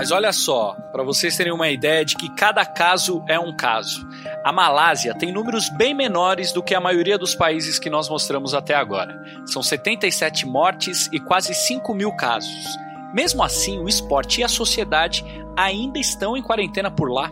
Mas 0.08 0.12
olha 0.14 0.32
só, 0.32 0.74
para 0.94 1.04
vocês 1.04 1.36
terem 1.36 1.52
uma 1.52 1.68
ideia 1.68 2.06
de 2.06 2.16
que 2.16 2.34
cada 2.34 2.66
caso 2.66 3.26
é 3.28 3.38
um 3.38 3.54
caso. 3.54 4.08
A 4.42 4.54
Malásia 4.54 5.14
tem 5.14 5.34
números 5.34 5.68
bem 5.68 5.94
menores 5.94 6.54
do 6.54 6.64
que 6.64 6.74
a 6.74 6.80
maioria 6.80 7.18
dos 7.18 7.36
países 7.36 7.78
que 7.78 7.90
nós 7.90 8.08
mostramos 8.08 8.54
até 8.54 8.74
agora. 8.74 9.22
São 9.46 9.62
77 9.62 10.46
mortes 10.48 11.10
e 11.12 11.20
quase 11.20 11.54
5 11.54 11.94
mil 11.94 12.14
casos. 12.14 12.66
Mesmo 13.14 13.44
assim, 13.44 13.80
o 13.80 13.90
esporte 13.90 14.40
e 14.40 14.46
a 14.46 14.48
sociedade 14.48 15.26
ainda 15.58 16.00
estão 16.00 16.38
em 16.38 16.42
quarentena 16.42 16.90
por 16.90 17.12
lá. 17.12 17.30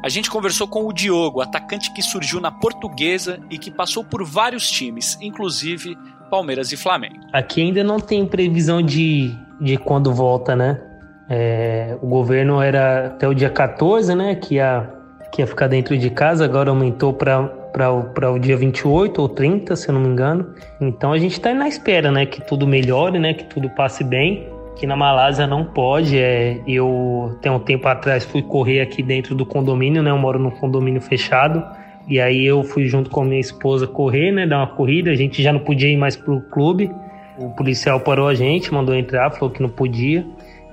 A 0.00 0.08
gente 0.08 0.30
conversou 0.30 0.68
com 0.68 0.86
o 0.86 0.92
Diogo, 0.92 1.40
atacante 1.40 1.92
que 1.92 2.02
surgiu 2.02 2.40
na 2.40 2.52
Portuguesa 2.52 3.40
e 3.50 3.58
que 3.58 3.68
passou 3.72 4.04
por 4.04 4.24
vários 4.24 4.70
times, 4.70 5.18
inclusive 5.20 5.98
Palmeiras 6.30 6.70
e 6.70 6.76
Flamengo. 6.76 7.18
Aqui 7.32 7.62
ainda 7.62 7.82
não 7.82 7.98
tem 7.98 8.24
previsão 8.24 8.80
de, 8.80 9.36
de 9.60 9.76
quando 9.76 10.14
volta, 10.14 10.54
né? 10.54 10.91
É, 11.28 11.96
o 12.02 12.06
governo 12.06 12.60
era 12.60 13.06
até 13.06 13.26
o 13.26 13.34
dia 13.34 13.50
14, 13.50 14.14
né, 14.14 14.34
que 14.34 14.56
ia, 14.56 14.88
que 15.30 15.40
ia 15.40 15.46
ficar 15.46 15.66
dentro 15.66 15.96
de 15.96 16.10
casa, 16.10 16.44
agora 16.44 16.70
aumentou 16.70 17.12
para 17.12 18.30
o 18.30 18.38
dia 18.38 18.56
28 18.56 19.20
ou 19.20 19.28
30, 19.28 19.76
se 19.76 19.88
eu 19.88 19.94
não 19.94 20.00
me 20.00 20.08
engano. 20.08 20.54
Então 20.80 21.12
a 21.12 21.18
gente 21.18 21.32
está 21.32 21.54
na 21.54 21.68
espera, 21.68 22.10
né, 22.10 22.26
que 22.26 22.40
tudo 22.40 22.66
melhore, 22.66 23.18
né, 23.18 23.34
que 23.34 23.44
tudo 23.44 23.70
passe 23.70 24.04
bem. 24.04 24.48
Que 24.74 24.86
na 24.86 24.96
Malásia 24.96 25.46
não 25.46 25.66
pode. 25.66 26.18
É, 26.18 26.58
eu, 26.66 27.38
tem 27.42 27.52
um 27.52 27.58
tempo 27.58 27.86
atrás, 27.86 28.24
fui 28.24 28.42
correr 28.42 28.80
aqui 28.80 29.02
dentro 29.02 29.34
do 29.34 29.44
condomínio, 29.44 30.02
né, 30.02 30.10
eu 30.10 30.18
moro 30.18 30.38
num 30.38 30.50
condomínio 30.50 31.00
fechado. 31.00 31.62
E 32.08 32.20
aí 32.20 32.44
eu 32.44 32.64
fui 32.64 32.86
junto 32.86 33.08
com 33.10 33.22
a 33.22 33.24
minha 33.24 33.40
esposa 33.40 33.86
correr, 33.86 34.32
né, 34.32 34.46
dar 34.46 34.58
uma 34.58 34.66
corrida. 34.66 35.10
A 35.10 35.14
gente 35.14 35.42
já 35.42 35.52
não 35.52 35.60
podia 35.60 35.88
ir 35.88 35.96
mais 35.96 36.16
pro 36.16 36.40
clube. 36.40 36.90
O 37.38 37.50
policial 37.50 38.00
parou 38.00 38.28
a 38.28 38.34
gente, 38.34 38.72
mandou 38.72 38.94
entrar, 38.94 39.30
falou 39.30 39.50
que 39.50 39.62
não 39.62 39.68
podia. 39.68 40.26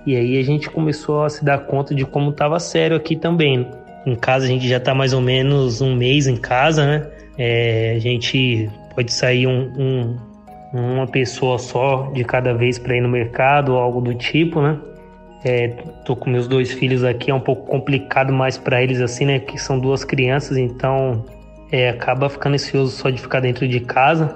E 0.10 0.16
aí 0.16 0.40
a 0.40 0.42
gente 0.42 0.72
começou 0.72 1.24
a 1.24 1.30
se 1.30 1.46
dar 1.46 1.60
conta 1.68 1.94
de 1.94 2.04
como 2.04 2.32
estava 2.32 2.60
sério 2.60 2.98
aqui 2.98 3.16
também. 3.16 3.68
Em 4.08 4.16
casa 4.16 4.46
a 4.46 4.48
gente 4.48 4.68
já 4.68 4.78
está 4.78 4.96
mais 4.96 5.14
ou 5.14 5.22
menos 5.22 5.82
um 5.82 5.96
mês 5.96 6.26
em 6.26 6.36
casa, 6.36 6.84
né? 6.84 7.08
É, 7.38 7.94
a 7.96 8.00
gente 8.00 8.68
pode 8.96 9.14
sair 9.14 9.46
um, 9.46 9.72
um, 9.78 10.18
uma 10.74 11.06
pessoa 11.06 11.60
só 11.60 12.10
de 12.12 12.24
cada 12.24 12.56
vez 12.56 12.80
para 12.80 12.98
ir 12.98 13.02
no 13.02 13.08
mercado 13.08 13.74
ou 13.74 13.78
algo 13.78 14.02
do 14.02 14.16
tipo, 14.16 14.60
né? 14.64 14.80
É, 15.46 15.68
tô 16.04 16.16
com 16.16 16.28
meus 16.28 16.48
dois 16.48 16.74
filhos 16.74 17.04
aqui, 17.04 17.30
é 17.30 17.36
um 17.36 17.40
pouco 17.40 17.68
complicado 17.68 18.34
mais 18.34 18.58
para 18.58 18.82
eles 18.82 19.02
assim, 19.02 19.28
né? 19.28 19.38
Que 19.38 19.60
são 19.60 19.80
duas 19.80 20.04
crianças, 20.04 20.58
então 20.58 21.24
é, 21.72 21.90
acaba 21.90 22.28
ficando 22.30 22.56
ansioso 22.56 22.98
só 22.98 23.12
de 23.12 23.22
ficar 23.22 23.42
dentro 23.42 23.68
de 23.68 23.80
casa. 23.80 24.36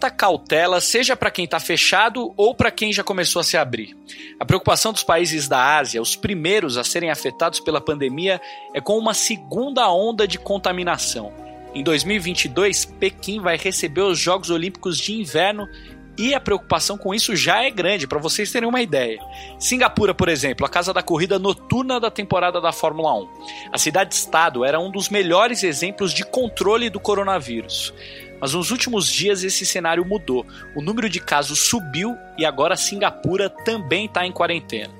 Tanta 0.00 0.10
cautela, 0.10 0.80
seja 0.80 1.14
para 1.14 1.30
quem 1.30 1.44
está 1.44 1.60
fechado 1.60 2.32
ou 2.34 2.54
para 2.54 2.70
quem 2.70 2.90
já 2.90 3.04
começou 3.04 3.40
a 3.40 3.44
se 3.44 3.58
abrir. 3.58 3.94
A 4.38 4.46
preocupação 4.46 4.94
dos 4.94 5.02
países 5.02 5.46
da 5.46 5.76
Ásia, 5.76 6.00
os 6.00 6.16
primeiros 6.16 6.78
a 6.78 6.84
serem 6.84 7.10
afetados 7.10 7.60
pela 7.60 7.82
pandemia, 7.82 8.40
é 8.72 8.80
com 8.80 8.96
uma 8.96 9.12
segunda 9.12 9.92
onda 9.92 10.26
de 10.26 10.38
contaminação. 10.38 11.30
Em 11.74 11.84
2022, 11.84 12.86
Pequim 12.86 13.40
vai 13.40 13.58
receber 13.58 14.00
os 14.00 14.18
Jogos 14.18 14.48
Olímpicos 14.48 14.98
de 14.98 15.12
Inverno 15.12 15.68
e 16.16 16.34
a 16.34 16.40
preocupação 16.40 16.96
com 16.96 17.14
isso 17.14 17.36
já 17.36 17.62
é 17.62 17.70
grande, 17.70 18.06
para 18.06 18.18
vocês 18.18 18.50
terem 18.50 18.68
uma 18.68 18.80
ideia. 18.80 19.20
Singapura, 19.58 20.14
por 20.14 20.30
exemplo, 20.30 20.64
a 20.64 20.68
casa 20.68 20.94
da 20.94 21.02
corrida 21.02 21.38
noturna 21.38 22.00
da 22.00 22.10
temporada 22.10 22.58
da 22.58 22.72
Fórmula 22.72 23.14
1. 23.14 23.28
A 23.72 23.78
cidade-estado 23.78 24.64
era 24.64 24.80
um 24.80 24.90
dos 24.90 25.10
melhores 25.10 25.62
exemplos 25.62 26.12
de 26.12 26.24
controle 26.24 26.88
do 26.88 26.98
coronavírus. 26.98 27.92
Mas 28.40 28.54
nos 28.54 28.70
últimos 28.70 29.10
dias 29.10 29.44
esse 29.44 29.66
cenário 29.66 30.04
mudou. 30.04 30.46
O 30.74 30.80
número 30.80 31.08
de 31.08 31.20
casos 31.20 31.60
subiu 31.60 32.16
e 32.38 32.44
agora 32.44 32.76
Singapura 32.76 33.50
também 33.50 34.06
está 34.06 34.26
em 34.26 34.32
quarentena. 34.32 34.92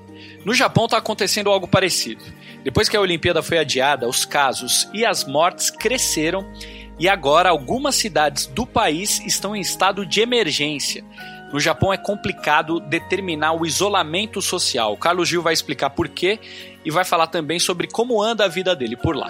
No 0.45 0.55
Japão 0.55 0.85
está 0.85 0.99
acontecendo 0.99 1.51
algo 1.51 1.67
parecido. 1.67 2.23
Depois 2.63 2.89
que 2.89 2.97
a 2.97 3.01
Olimpíada 3.01 3.43
foi 3.43 3.59
adiada, 3.59 4.07
os 4.07 4.25
casos 4.25 4.89
e 4.93 5.05
as 5.05 5.25
mortes 5.25 5.71
cresceram 5.71 6.51
e 6.99 7.09
agora 7.09 7.49
algumas 7.49 7.97
cidades 7.97 8.47
do 8.47 8.67
país 8.67 9.21
estão 9.25 9.57
em 9.57 9.61
estado 9.61 10.05
de 10.05 10.21
emergência. 10.21 11.03
No 11.51 11.59
Japão 11.59 11.93
é 11.93 11.97
complicado 11.97 12.79
determinar 12.79 13.53
o 13.53 13.67
isolamento 13.67 14.41
social. 14.43 14.93
O 14.93 14.97
Carlos 14.97 15.29
Gil 15.29 15.43
vai 15.43 15.53
explicar 15.53 15.91
por 15.91 16.09
quê 16.09 16.39
e 16.85 16.91
vai 16.91 17.05
falar 17.05 17.27
também 17.27 17.59
sobre 17.59 17.89
como 17.89 18.23
anda 18.23 18.45
a 18.45 18.49
vida 18.49 18.77
dele 18.77 18.97
por 18.97 19.17
lá. 19.17 19.29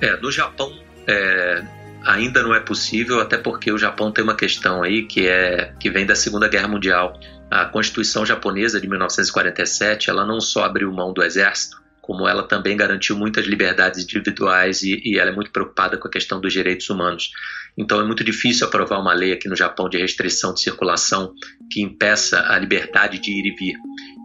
É, 0.00 0.16
no 0.22 0.30
Japão 0.30 0.72
é, 1.08 1.64
ainda 2.04 2.42
não 2.42 2.54
é 2.54 2.60
possível, 2.60 3.20
até 3.20 3.38
porque 3.38 3.72
o 3.72 3.78
Japão 3.78 4.12
tem 4.12 4.22
uma 4.22 4.36
questão 4.36 4.82
aí 4.82 5.04
que 5.04 5.26
é 5.26 5.72
que 5.80 5.90
vem 5.90 6.06
da 6.06 6.14
Segunda 6.14 6.48
Guerra 6.48 6.68
Mundial. 6.68 7.18
A 7.50 7.64
Constituição 7.64 8.26
japonesa 8.26 8.78
de 8.80 8.86
1947, 8.86 10.10
ela 10.10 10.26
não 10.26 10.40
só 10.40 10.64
abriu 10.64 10.92
mão 10.92 11.12
do 11.12 11.22
exército, 11.22 11.82
como 12.08 12.26
ela 12.26 12.42
também 12.42 12.74
garantiu 12.74 13.14
muitas 13.18 13.44
liberdades 13.44 14.02
individuais 14.02 14.82
e, 14.82 14.98
e, 15.04 15.18
ela 15.18 15.30
é 15.30 15.34
muito 15.34 15.50
preocupada 15.50 15.98
com 15.98 16.08
a 16.08 16.10
questão 16.10 16.40
dos 16.40 16.54
direitos 16.54 16.88
humanos. 16.88 17.30
Então 17.76 18.00
é 18.00 18.04
muito 18.04 18.24
difícil 18.24 18.66
aprovar 18.66 18.98
uma 18.98 19.12
lei 19.12 19.30
aqui 19.30 19.46
no 19.46 19.54
Japão 19.54 19.90
de 19.90 19.98
restrição 19.98 20.54
de 20.54 20.62
circulação 20.62 21.34
que 21.70 21.82
impeça 21.82 22.40
a 22.48 22.58
liberdade 22.58 23.18
de 23.18 23.30
ir 23.30 23.52
e 23.52 23.54
vir. 23.54 23.76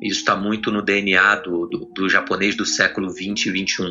Isso 0.02 0.22
está 0.22 0.34
muito 0.34 0.72
no 0.72 0.82
DNA 0.82 1.36
do, 1.42 1.68
do, 1.68 1.92
do, 1.94 2.08
japonês 2.08 2.56
do 2.56 2.66
século 2.66 3.14
20 3.14 3.48
e 3.48 3.52
21. 3.52 3.90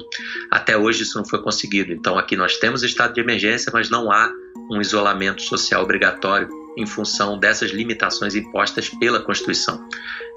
Até 0.51 0.75
hoje 0.75 1.03
isso 1.03 1.19
não 1.19 1.27
foi 1.27 1.43
conseguido. 1.43 1.93
Então 1.93 2.19
aqui 2.19 2.35
nós 2.35 2.57
temos 2.57 2.83
estado 2.83 3.13
de 3.13 3.21
emergência, 3.21 3.71
mas 3.75 3.91
não 3.91 4.11
há 4.11 4.33
um 4.71 4.81
isolamento 4.81 5.43
social 5.43 5.83
obrigatório 5.83 6.49
em 6.77 6.87
função 6.87 7.39
dessas 7.39 7.71
limitações 7.71 8.35
impostas 8.35 8.89
pela 8.89 9.21
Constituição. 9.21 9.87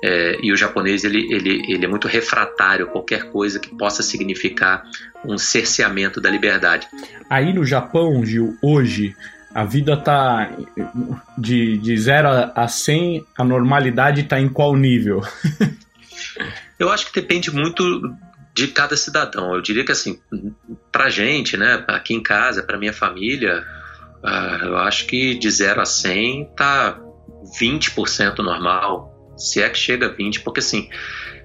É, 0.04 0.38
e 0.42 0.52
o 0.52 0.58
japonês 0.58 1.04
ele, 1.04 1.34
ele, 1.34 1.64
ele 1.72 1.86
é 1.86 1.88
muito 1.88 2.08
refratário 2.08 2.86
a 2.86 2.90
qualquer 2.90 3.32
coisa 3.32 3.60
que 3.60 3.74
possa 3.76 4.04
significar 4.04 4.84
um 5.24 5.38
cerceamento 5.38 6.20
da 6.20 6.30
liberdade. 6.30 6.88
Aí 7.30 7.54
no 7.54 7.66
Japão, 7.66 8.26
Gil, 8.26 8.58
hoje, 8.62 9.16
a 9.54 9.64
vida 9.64 9.96
tá 9.96 10.52
de, 11.38 11.78
de 11.78 11.98
0 11.98 12.52
a 12.54 12.68
100, 12.68 13.26
a 13.38 13.44
normalidade 13.44 14.22
está 14.22 14.40
em 14.40 14.50
qual 14.50 14.76
nível? 14.76 15.22
Eu 16.78 16.92
acho 16.92 17.10
que 17.10 17.22
depende 17.22 17.50
muito 17.50 17.84
de 18.54 18.68
cada 18.68 18.98
cidadão. 18.98 19.56
Eu 19.56 19.62
diria 19.62 19.86
que 19.86 19.92
assim, 19.92 20.20
pra 20.92 21.10
gente, 21.10 21.56
né, 21.56 21.84
aqui 21.88 22.14
em 22.14 22.22
casa, 22.22 22.64
pra 22.64 22.78
minha 22.78 22.94
família, 22.94 23.66
Uh, 24.24 24.66
eu 24.66 24.78
acho 24.78 25.06
que 25.06 25.36
de 25.36 25.50
0 25.50 25.82
a 25.82 25.86
100 25.86 26.52
tá 26.56 27.00
20% 27.60 28.40
normal, 28.40 29.14
se 29.38 29.62
é 29.62 29.70
que 29.70 29.78
chega 29.78 30.08
a 30.08 30.10
20, 30.10 30.42
porque 30.42 30.60
assim, 30.60 30.90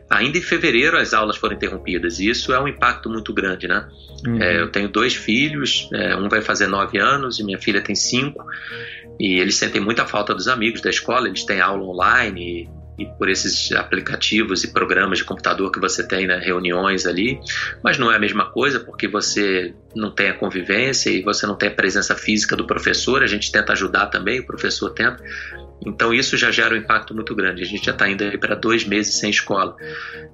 ainda 0.09 0.39
em 0.39 0.43
fevereiro 0.43 0.97
as 0.97 1.13
aulas 1.13 1.37
foram 1.37 1.55
interrompidas 1.55 2.19
e 2.19 2.29
isso 2.29 2.53
é 2.53 2.61
um 2.61 2.67
impacto 2.67 3.09
muito 3.09 3.33
grande, 3.33 3.69
né? 3.69 3.89
Uhum. 4.27 4.43
É, 4.43 4.61
eu 4.61 4.71
tenho 4.71 4.89
dois 4.89 5.15
filhos, 5.15 5.89
é, 5.93 6.17
um 6.17 6.29
vai 6.29 6.43
fazer 6.43 6.67
9 6.67 6.99
anos 6.99 7.39
e 7.39 7.45
minha 7.45 7.59
filha 7.59 7.81
tem 7.81 7.95
5 7.95 8.45
e 9.19 9.39
eles 9.39 9.57
sentem 9.57 9.81
muita 9.81 10.07
falta 10.07 10.35
dos 10.35 10.49
amigos 10.49 10.81
da 10.81 10.91
escola, 10.91 11.29
eles 11.29 11.45
têm 11.45 11.61
aula 11.61 11.85
online 11.85 12.69
e 13.01 13.07
por 13.19 13.29
esses 13.29 13.73
aplicativos 13.73 14.63
e 14.63 14.73
programas 14.73 15.19
de 15.19 15.25
computador 15.25 15.71
que 15.73 15.81
você 15.81 16.07
tem, 16.07 16.27
né, 16.27 16.39
reuniões 16.39 17.07
ali, 17.07 17.41
mas 17.83 17.99
não 17.99 18.13
é 18.13 18.17
a 18.17 18.19
mesma 18.19 18.51
coisa 18.51 18.79
porque 18.79 19.09
você 19.09 19.75
não 19.97 20.11
tem 20.11 20.29
a 20.29 20.35
convivência 20.35 21.11
e 21.11 21.23
você 21.23 21.47
não 21.47 21.57
tem 21.57 21.71
a 21.71 21.75
presença 21.75 22.15
física 22.15 22.55
do 22.55 22.67
professor, 22.67 23.23
a 23.23 23.27
gente 23.27 23.51
tenta 23.51 23.73
ajudar 23.73 24.07
também, 24.07 24.41
o 24.41 24.47
professor 24.47 24.91
tenta, 24.91 25.23
então 25.87 26.13
isso 26.13 26.37
já 26.37 26.51
gera 26.51 26.75
um 26.75 26.79
impacto 26.79 27.15
muito 27.15 27.35
grande, 27.35 27.63
a 27.63 27.67
gente 27.67 27.85
já 27.85 27.93
está 27.93 28.09
indo 28.09 28.39
para 28.39 28.55
dois 28.55 28.85
meses 28.85 29.15
sem 29.15 29.31
escola. 29.31 29.75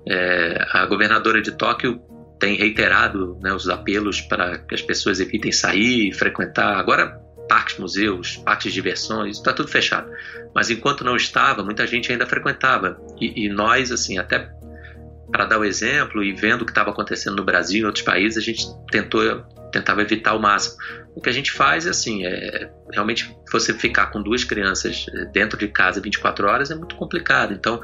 É, 0.09 0.66
a 0.72 0.85
governadora 0.87 1.40
de 1.40 1.52
Tóquio 1.52 2.00
tem 2.38 2.57
reiterado 2.57 3.38
né, 3.40 3.52
os 3.52 3.68
apelos 3.68 4.20
para 4.20 4.59
que 4.59 4.74
as 4.74 4.83
pessoas 4.83 5.20
evitem 5.20 5.52
sair 5.52 6.12
frequentar. 6.12 6.76
Agora 6.79 7.26
parques, 7.49 7.79
museus, 7.79 8.37
parques 8.39 8.73
de 8.73 8.75
diversões, 8.75 9.37
está 9.37 9.53
tudo 9.53 9.69
fechado. 9.69 10.11
Mas 10.55 10.71
enquanto 10.71 11.05
não 11.05 11.17
estava, 11.17 11.63
muita 11.63 11.87
gente 11.87 12.11
ainda 12.11 12.27
frequentava. 12.27 13.01
E, 13.21 13.47
e 13.47 13.49
nós, 13.49 13.93
assim, 13.93 14.19
até 14.19 14.51
para 15.31 15.45
dar 15.45 15.59
o 15.59 15.65
exemplo 15.65 16.23
e 16.23 16.33
vendo 16.33 16.63
o 16.63 16.65
que 16.65 16.71
estava 16.71 16.91
acontecendo 16.91 17.37
no 17.37 17.45
Brasil 17.45 17.81
e 17.81 17.83
em 17.83 17.87
outros 17.87 18.05
países, 18.05 18.39
a 18.39 18.41
gente 18.41 18.67
tentou 18.91 19.23
tentava 19.73 20.03
evitar 20.03 20.35
o 20.35 20.41
máximo. 20.41 20.77
O 21.15 21.21
que 21.21 21.29
a 21.29 21.33
gente 21.33 21.53
faz 21.53 21.87
é 21.87 21.91
assim, 21.91 22.25
é 22.25 22.71
realmente 22.93 23.37
você 23.51 23.73
ficar 23.73 24.07
com 24.07 24.23
duas 24.23 24.45
crianças 24.45 25.07
eh, 25.13 25.25
dentro 25.27 25.59
de 25.59 25.69
casa 25.69 26.01
24 26.01 26.47
horas 26.47 26.71
é 26.71 26.75
muito 26.75 26.95
complicado. 26.95 27.53
Então, 27.53 27.81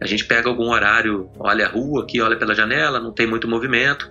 a 0.00 0.06
gente 0.06 0.24
pega 0.24 0.48
algum 0.48 0.68
horário, 0.70 1.30
olha 1.38 1.66
a 1.66 1.68
rua 1.68 2.02
aqui, 2.02 2.20
olha 2.20 2.36
pela 2.36 2.54
janela, 2.54 2.98
não 2.98 3.12
tem 3.12 3.26
muito 3.26 3.46
movimento, 3.46 4.08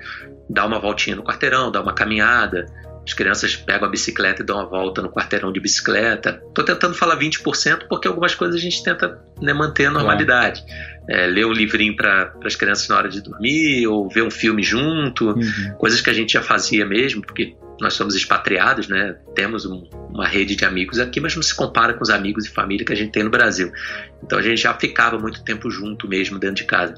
dá 0.50 0.66
uma 0.66 0.80
voltinha 0.80 1.16
no 1.16 1.24
quarteirão, 1.24 1.72
dá 1.72 1.82
uma 1.82 1.94
caminhada, 1.94 2.66
as 3.06 3.14
crianças 3.14 3.56
pegam 3.56 3.88
a 3.88 3.92
bicicleta 3.92 4.42
e 4.42 4.46
dão 4.46 4.58
uma 4.58 4.66
volta 4.66 5.02
no 5.02 5.10
quarteirão 5.10 5.52
de 5.52 5.60
bicicleta. 5.60 6.42
Estou 6.48 6.64
tentando 6.64 6.94
falar 6.94 7.18
20% 7.18 7.88
porque 7.90 8.08
algumas 8.08 8.36
coisas 8.36 8.56
a 8.56 8.60
gente 8.60 8.84
tenta 8.84 9.20
né, 9.42 9.54
manter 9.54 9.86
a 9.86 9.92
normalidade. 9.92 10.64
É, 11.10 11.26
ler 11.26 11.46
um 11.46 11.52
livrinho 11.52 11.96
para 11.96 12.34
as 12.46 12.56
crianças 12.56 12.88
na 12.88 12.96
hora 12.96 13.10
de 13.10 13.22
dormir, 13.22 13.88
ou 13.88 14.08
ver 14.08 14.22
um 14.22 14.30
filme 14.30 14.62
junto, 14.62 15.32
uhum. 15.32 15.74
coisas 15.80 16.00
que 16.00 16.10
a 16.10 16.14
gente 16.14 16.34
já 16.34 16.44
fazia 16.44 16.86
mesmo, 16.86 17.24
porque 17.24 17.56
nós 17.82 17.96
somos 17.96 18.14
expatriados, 18.14 18.88
né? 18.88 19.18
Temos 19.34 19.66
um, 19.66 19.84
uma 20.12 20.28
rede 20.28 20.56
de 20.56 20.64
amigos 20.64 21.00
aqui, 21.00 21.20
mas 21.20 21.36
não 21.36 21.42
se 21.42 21.56
compara 21.56 21.96
com 21.96 22.04
os 22.04 22.12
amigos 22.12 22.46
e 22.46 22.50
família 22.50 22.86
que 22.86 22.94
a 22.94 22.96
gente 22.96 23.12
tem 23.12 23.24
no 23.24 23.32
Brasil. 23.32 23.72
Então 24.24 24.38
a 24.38 24.42
gente 24.44 24.62
já 24.62 24.74
ficava 24.76 25.18
muito 25.18 25.44
tempo 25.44 25.72
junto 25.72 26.08
mesmo 26.08 26.38
dentro 26.38 26.58
de 26.58 26.66
casa. 26.66 26.94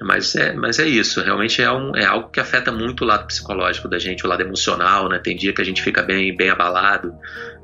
Mas 0.00 0.34
é, 0.36 0.52
mas 0.52 0.78
é 0.78 0.86
isso, 0.86 1.20
realmente 1.20 1.60
é, 1.60 1.70
um, 1.70 1.94
é 1.96 2.04
algo 2.04 2.30
que 2.30 2.38
afeta 2.38 2.70
muito 2.70 3.02
o 3.02 3.06
lado 3.06 3.26
psicológico 3.26 3.88
da 3.88 3.98
gente, 3.98 4.24
o 4.24 4.28
lado 4.28 4.42
emocional, 4.42 5.08
né? 5.08 5.18
Tem 5.18 5.36
dia 5.36 5.52
que 5.52 5.60
a 5.60 5.64
gente 5.64 5.82
fica 5.82 6.02
bem, 6.02 6.36
bem 6.36 6.50
abalado 6.50 7.12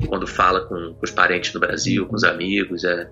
quando 0.08 0.26
fala 0.26 0.62
com, 0.62 0.94
com 0.94 1.04
os 1.04 1.10
parentes 1.10 1.54
no 1.54 1.60
Brasil, 1.60 2.06
com 2.06 2.16
os 2.16 2.24
amigos. 2.24 2.82
É. 2.84 3.08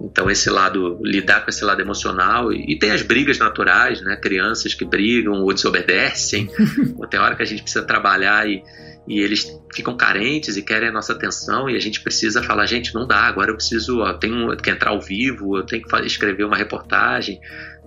Então 0.00 0.30
esse 0.30 0.50
lado, 0.50 1.00
lidar 1.02 1.42
com 1.44 1.50
esse 1.50 1.64
lado 1.64 1.80
emocional 1.80 2.52
e, 2.52 2.72
e 2.72 2.78
tem 2.78 2.92
as 2.92 3.02
brigas 3.02 3.38
naturais, 3.38 4.00
né? 4.02 4.16
Crianças 4.16 4.72
que 4.72 4.84
brigam 4.84 5.42
ou 5.42 5.52
desobedecem. 5.52 6.48
tem 7.10 7.18
hora 7.18 7.34
que 7.34 7.42
a 7.42 7.46
gente 7.46 7.62
precisa 7.62 7.84
trabalhar 7.84 8.48
e, 8.48 8.62
e 9.08 9.20
eles 9.20 9.60
ficam 9.74 9.96
carentes 9.96 10.56
e 10.56 10.62
querem 10.62 10.90
a 10.90 10.92
nossa 10.92 11.12
atenção 11.12 11.68
e 11.68 11.76
a 11.76 11.80
gente 11.80 12.00
precisa 12.00 12.40
falar, 12.40 12.66
gente, 12.66 12.94
não 12.94 13.04
dá, 13.04 13.22
agora 13.22 13.50
eu 13.50 13.56
preciso, 13.56 13.98
ó, 13.98 14.12
tenho 14.12 14.56
que 14.56 14.70
entrar 14.70 14.90
ao 14.90 15.00
vivo, 15.00 15.58
eu 15.58 15.66
tenho 15.66 15.82
que 15.82 16.06
escrever 16.06 16.44
uma 16.44 16.56
reportagem 16.56 17.40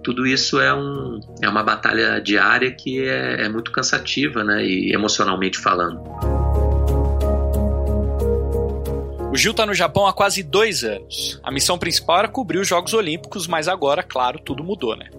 tudo 0.03 0.25
isso 0.25 0.60
é, 0.60 0.73
um, 0.73 1.19
é 1.41 1.49
uma 1.49 1.63
batalha 1.63 2.19
diária 2.19 2.71
que 2.71 3.03
é, 3.03 3.45
é 3.45 3.49
muito 3.49 3.71
cansativa, 3.71 4.43
né? 4.43 4.65
E 4.65 4.93
emocionalmente 4.93 5.57
falando. 5.57 6.01
O 9.29 9.36
Gil 9.36 9.51
está 9.51 9.65
no 9.65 9.73
Japão 9.73 10.07
há 10.07 10.13
quase 10.13 10.41
dois 10.41 10.83
anos. 10.83 11.39
A 11.43 11.51
missão 11.51 11.77
principal 11.77 12.19
era 12.19 12.27
cobrir 12.29 12.60
os 12.60 12.67
Jogos 12.67 12.93
Olímpicos, 12.93 13.45
mas 13.45 13.67
agora, 13.67 14.01
claro, 14.01 14.39
tudo 14.39 14.63
mudou, 14.63 14.95
né? 14.95 15.10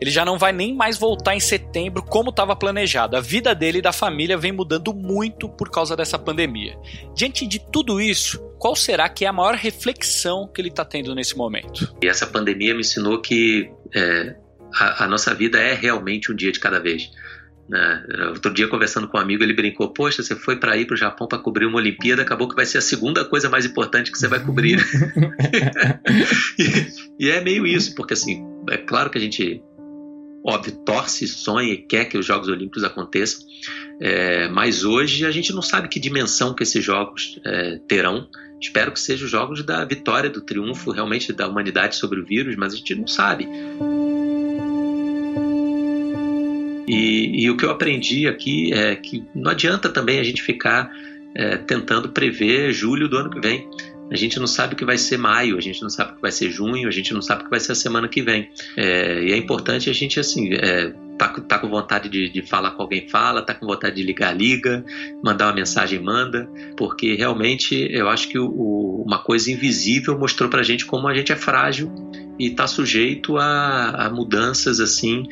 Ele 0.00 0.10
já 0.10 0.24
não 0.24 0.38
vai 0.38 0.52
nem 0.52 0.74
mais 0.74 0.96
voltar 0.96 1.34
em 1.34 1.40
setembro 1.40 2.02
como 2.02 2.30
estava 2.30 2.54
planejado. 2.54 3.16
A 3.16 3.20
vida 3.20 3.54
dele 3.54 3.78
e 3.78 3.82
da 3.82 3.92
família 3.92 4.38
vem 4.38 4.52
mudando 4.52 4.94
muito 4.94 5.48
por 5.48 5.70
causa 5.70 5.96
dessa 5.96 6.18
pandemia. 6.18 6.78
Diante 7.14 7.46
de 7.46 7.58
tudo 7.58 8.00
isso, 8.00 8.38
qual 8.58 8.74
será 8.74 9.08
que 9.08 9.24
é 9.24 9.28
a 9.28 9.32
maior 9.32 9.54
reflexão 9.54 10.48
que 10.48 10.60
ele 10.60 10.68
está 10.68 10.84
tendo 10.84 11.14
nesse 11.14 11.36
momento? 11.36 11.94
E 12.00 12.06
essa 12.06 12.26
pandemia 12.26 12.72
me 12.74 12.80
ensinou 12.80 13.20
que 13.20 13.70
é, 13.94 14.36
a, 14.74 15.04
a 15.04 15.08
nossa 15.08 15.34
vida 15.34 15.58
é 15.58 15.74
realmente 15.74 16.30
um 16.30 16.34
dia 16.34 16.52
de 16.52 16.60
cada 16.60 16.78
vez. 16.78 17.10
Né? 17.68 18.02
Outro 18.30 18.52
dia, 18.52 18.66
conversando 18.66 19.06
com 19.08 19.18
um 19.18 19.20
amigo, 19.20 19.42
ele 19.42 19.52
brincou: 19.52 19.92
Poxa, 19.92 20.22
você 20.22 20.34
foi 20.34 20.56
para 20.56 20.76
ir 20.76 20.86
para 20.86 20.94
o 20.94 20.96
Japão 20.96 21.28
para 21.28 21.38
cobrir 21.38 21.66
uma 21.66 21.76
Olimpíada, 21.76 22.22
acabou 22.22 22.48
que 22.48 22.56
vai 22.56 22.64
ser 22.64 22.78
a 22.78 22.82
segunda 22.82 23.24
coisa 23.24 23.50
mais 23.50 23.66
importante 23.66 24.10
que 24.10 24.18
você 24.18 24.26
vai 24.26 24.40
cobrir. 24.40 24.78
e, 26.58 27.26
e, 27.26 27.30
é 27.30 27.40
meio 27.42 27.66
isso, 27.66 27.94
porque 27.94 28.14
assim, 28.14 28.42
é 28.70 28.78
claro 28.78 29.10
que 29.10 29.18
a 29.18 29.20
gente, 29.20 29.62
óbvio, 30.44 30.72
torce, 30.84 31.28
sonha 31.28 31.74
e 31.74 31.76
quer 31.76 32.06
que 32.06 32.16
os 32.16 32.24
Jogos 32.24 32.48
Olímpicos 32.48 32.84
aconteçam, 32.84 33.40
é, 34.00 34.48
mas 34.48 34.84
hoje 34.84 35.26
a 35.26 35.30
gente 35.30 35.52
não 35.52 35.62
sabe 35.62 35.88
que 35.88 36.00
dimensão 36.00 36.54
que 36.54 36.62
esses 36.62 36.82
Jogos 36.82 37.38
é, 37.44 37.78
terão. 37.86 38.28
Espero 38.60 38.92
que 38.92 39.00
sejam 39.00 39.26
os 39.26 39.30
Jogos 39.30 39.62
da 39.62 39.84
vitória, 39.84 40.28
do 40.28 40.40
triunfo 40.40 40.90
realmente 40.90 41.32
da 41.32 41.46
humanidade 41.46 41.96
sobre 41.96 42.20
o 42.20 42.24
vírus, 42.24 42.56
mas 42.56 42.72
a 42.72 42.76
gente 42.76 42.94
não 42.94 43.06
sabe. 43.06 43.48
E, 46.88 47.44
e, 47.44 47.50
o 47.50 47.56
que 47.56 47.64
eu 47.64 47.70
aprendi 47.70 48.26
aqui 48.26 48.72
é 48.72 48.96
que 48.96 49.22
não 49.34 49.50
adianta 49.50 49.90
também 49.90 50.18
a 50.18 50.22
gente 50.22 50.42
ficar 50.42 50.90
é, 51.34 51.56
tentando 51.58 52.08
prever 52.08 52.72
julho 52.72 53.08
do 53.08 53.18
ano 53.18 53.30
que 53.30 53.40
vem. 53.40 53.68
A 54.10 54.16
gente 54.16 54.38
não 54.38 54.46
sabe 54.46 54.74
o 54.74 54.76
que 54.76 54.84
vai 54.84 54.96
ser 54.96 55.18
maio, 55.18 55.56
a 55.56 55.60
gente 55.60 55.82
não 55.82 55.90
sabe 55.90 56.12
o 56.12 56.14
que 56.16 56.22
vai 56.22 56.32
ser 56.32 56.50
junho, 56.50 56.88
a 56.88 56.90
gente 56.90 57.12
não 57.12 57.20
sabe 57.20 57.42
o 57.42 57.44
que 57.44 57.50
vai 57.50 57.60
ser 57.60 57.72
a 57.72 57.74
semana 57.74 58.08
que 58.08 58.22
vem. 58.22 58.50
É, 58.76 59.22
e 59.22 59.32
é 59.32 59.36
importante 59.36 59.90
a 59.90 59.92
gente, 59.92 60.18
assim, 60.18 60.54
é, 60.54 60.92
tá, 61.18 61.28
tá 61.28 61.58
com 61.58 61.68
vontade 61.68 62.08
de, 62.08 62.30
de, 62.30 62.42
falar 62.42 62.70
com 62.70 62.82
alguém, 62.82 63.08
fala, 63.08 63.42
tá 63.42 63.52
com 63.52 63.66
vontade 63.66 63.96
de 63.96 64.02
ligar, 64.02 64.34
liga, 64.34 64.84
mandar 65.22 65.48
uma 65.48 65.54
mensagem, 65.54 66.00
manda, 66.00 66.48
porque 66.76 67.14
realmente 67.14 67.74
eu 67.90 68.08
acho 68.08 68.28
que 68.28 68.38
o, 68.38 68.46
o, 68.46 69.02
uma 69.04 69.18
coisa 69.18 69.50
invisível 69.50 70.18
mostrou 70.18 70.48
pra 70.48 70.62
gente 70.62 70.86
como 70.86 71.08
a 71.08 71.14
gente 71.14 71.32
é 71.32 71.36
frágil 71.36 71.92
e 72.38 72.46
está 72.46 72.66
sujeito 72.66 73.36
a, 73.36 74.06
a, 74.06 74.10
mudanças, 74.10 74.80
assim, 74.80 75.24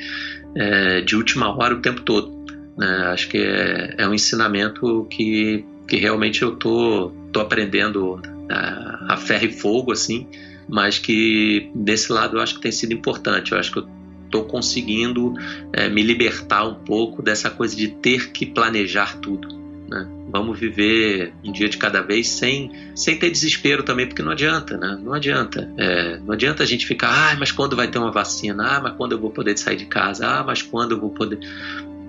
é, 0.55 1.01
de 1.01 1.15
última 1.15 1.57
hora 1.57 1.75
o 1.75 1.81
tempo 1.81 2.03
todo. 2.03 2.35
Né? 2.77 2.87
Acho 3.13 3.29
que 3.29 3.39
é, 3.39 3.95
é 3.99 4.09
um 4.09 4.13
ensinamento 4.13 5.07
que, 5.09 5.65
que 5.87 5.97
realmente 5.97 6.43
eu 6.43 6.57
tô, 6.57 7.13
tô 7.33 7.41
aprendendo 7.41 8.21
a, 8.51 9.15
a 9.15 9.17
ferro 9.17 9.47
e 9.47 9.53
fogo, 9.53 9.93
assim, 9.93 10.29
mas 10.69 10.99
que 10.99 11.71
desse 11.75 12.13
lado 12.13 12.37
eu 12.37 12.41
acho 12.41 12.55
que 12.55 12.61
tem 12.61 12.73
sido 12.73 12.93
importante. 12.93 13.53
Eu 13.53 13.59
acho 13.59 13.73
que 13.73 13.79
eu 13.79 13.89
estou 14.25 14.45
conseguindo 14.45 15.35
é, 15.73 15.89
me 15.89 16.03
libertar 16.03 16.65
um 16.65 16.75
pouco 16.75 17.23
dessa 17.23 17.51
coisa 17.51 17.77
de 17.77 17.89
ter 17.89 18.31
que 18.33 18.45
planejar 18.45 19.19
tudo. 19.19 19.49
Né? 19.89 20.07
Vamos 20.31 20.59
viver 20.59 21.33
um 21.45 21.53
dia 21.53 21.69
de 21.69 21.77
cada 21.77 22.03
vez 22.03 22.29
sem, 22.29 22.71
sem 22.95 23.17
ter 23.17 23.31
desespero 23.31 23.83
também, 23.83 24.07
porque 24.07 24.23
não 24.23 24.33
adianta, 24.33 24.77
né? 24.77 24.99
Não 25.01 25.15
adianta. 25.15 25.73
É, 25.79 26.19
não 26.19 26.33
adianta 26.33 26.63
a 26.63 26.67
gente 26.67 26.87
ficar, 26.87 27.33
ah, 27.33 27.37
mas 27.39 27.53
quando 27.53 27.77
vai 27.77 27.89
ter 27.89 27.99
uma 27.99 28.11
vacina? 28.11 28.65
Ah, 28.67 28.81
mas 28.81 28.95
quando 28.97 29.13
eu 29.13 29.21
vou 29.21 29.31
poder 29.31 29.57
sair 29.57 29.77
de 29.77 29.87
casa? 29.87 30.27
Ah, 30.27 30.45
mas 30.45 30.63
quando 30.63 30.93
eu 30.93 31.01
vou 31.01 31.11
poder. 31.11 31.39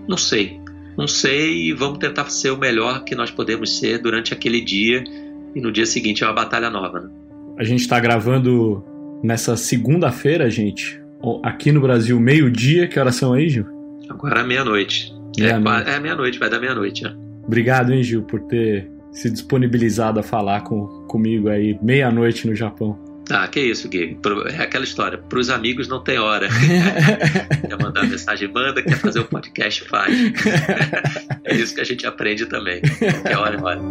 Não 0.08 0.18
sei. 0.18 0.60
Não 0.98 1.08
sei 1.08 1.68
e 1.68 1.74
vamos 1.74 2.00
tentar 2.00 2.26
ser 2.32 2.50
o 2.50 2.58
melhor 2.58 3.04
que 3.04 3.14
nós 3.14 3.30
podemos 3.30 3.78
ser 3.78 4.00
durante 4.00 4.34
aquele 4.34 4.60
dia 4.60 5.04
e 5.58 5.62
no 5.62 5.72
dia 5.72 5.88
seguinte 5.88 6.24
é 6.24 6.28
uma 6.28 6.34
batalha 6.34 6.70
nova. 6.70 7.00
Né? 7.00 7.10
A 7.58 7.64
gente 7.64 7.82
está 7.82 8.00
gravando 8.00 8.86
nessa 9.24 9.58
segunda-feira, 9.58 10.48
gente, 10.52 11.02
aqui 11.44 11.72
no 11.72 11.82
Brasil, 11.82 12.20
meio-dia. 12.20 12.88
Que 12.88 13.00
horas 13.00 13.16
são 13.16 13.34
aí, 13.34 13.50
Gil? 13.50 13.66
Agora 14.08 14.42
é 14.42 14.44
meia-noite. 14.44 15.12
É, 15.40 15.96
é 15.96 16.00
meia-noite, 16.00 16.38
vai 16.38 16.48
dar 16.48 16.60
meia-noite. 16.60 17.08
É. 17.08 17.14
Obrigado, 17.44 17.92
hein, 17.92 18.04
Gil, 18.04 18.22
por 18.22 18.40
ter 18.42 18.88
se 19.12 19.32
disponibilizado 19.32 20.20
a 20.20 20.24
falar 20.24 20.62
com, 20.62 20.86
comigo 21.08 21.50
aí 21.50 21.76
meia-noite 21.82 22.46
no 22.46 22.56
Japão. 22.56 23.00
Ah, 23.32 23.48
que 23.48 23.60
isso, 23.60 23.90
Gui. 23.90 24.18
É 24.58 24.62
aquela 24.62 24.86
história. 24.86 25.18
Para 25.18 25.40
os 25.40 25.50
amigos 25.50 25.88
não 25.88 26.02
tem 26.02 26.20
hora. 26.20 26.48
quer 27.68 27.82
mandar 27.82 28.08
mensagem, 28.08 28.48
manda. 28.48 28.82
Quer 28.82 28.98
fazer 29.00 29.20
o 29.20 29.24
um 29.24 29.26
podcast, 29.26 29.84
faz. 29.86 30.16
é 31.44 31.56
isso 31.56 31.74
que 31.74 31.82
a 31.82 31.84
gente 31.84 32.06
aprende 32.06 32.46
também. 32.46 32.80
Que 32.82 33.34
hora 33.34 33.58
é 33.58 33.62
hora. 33.62 33.82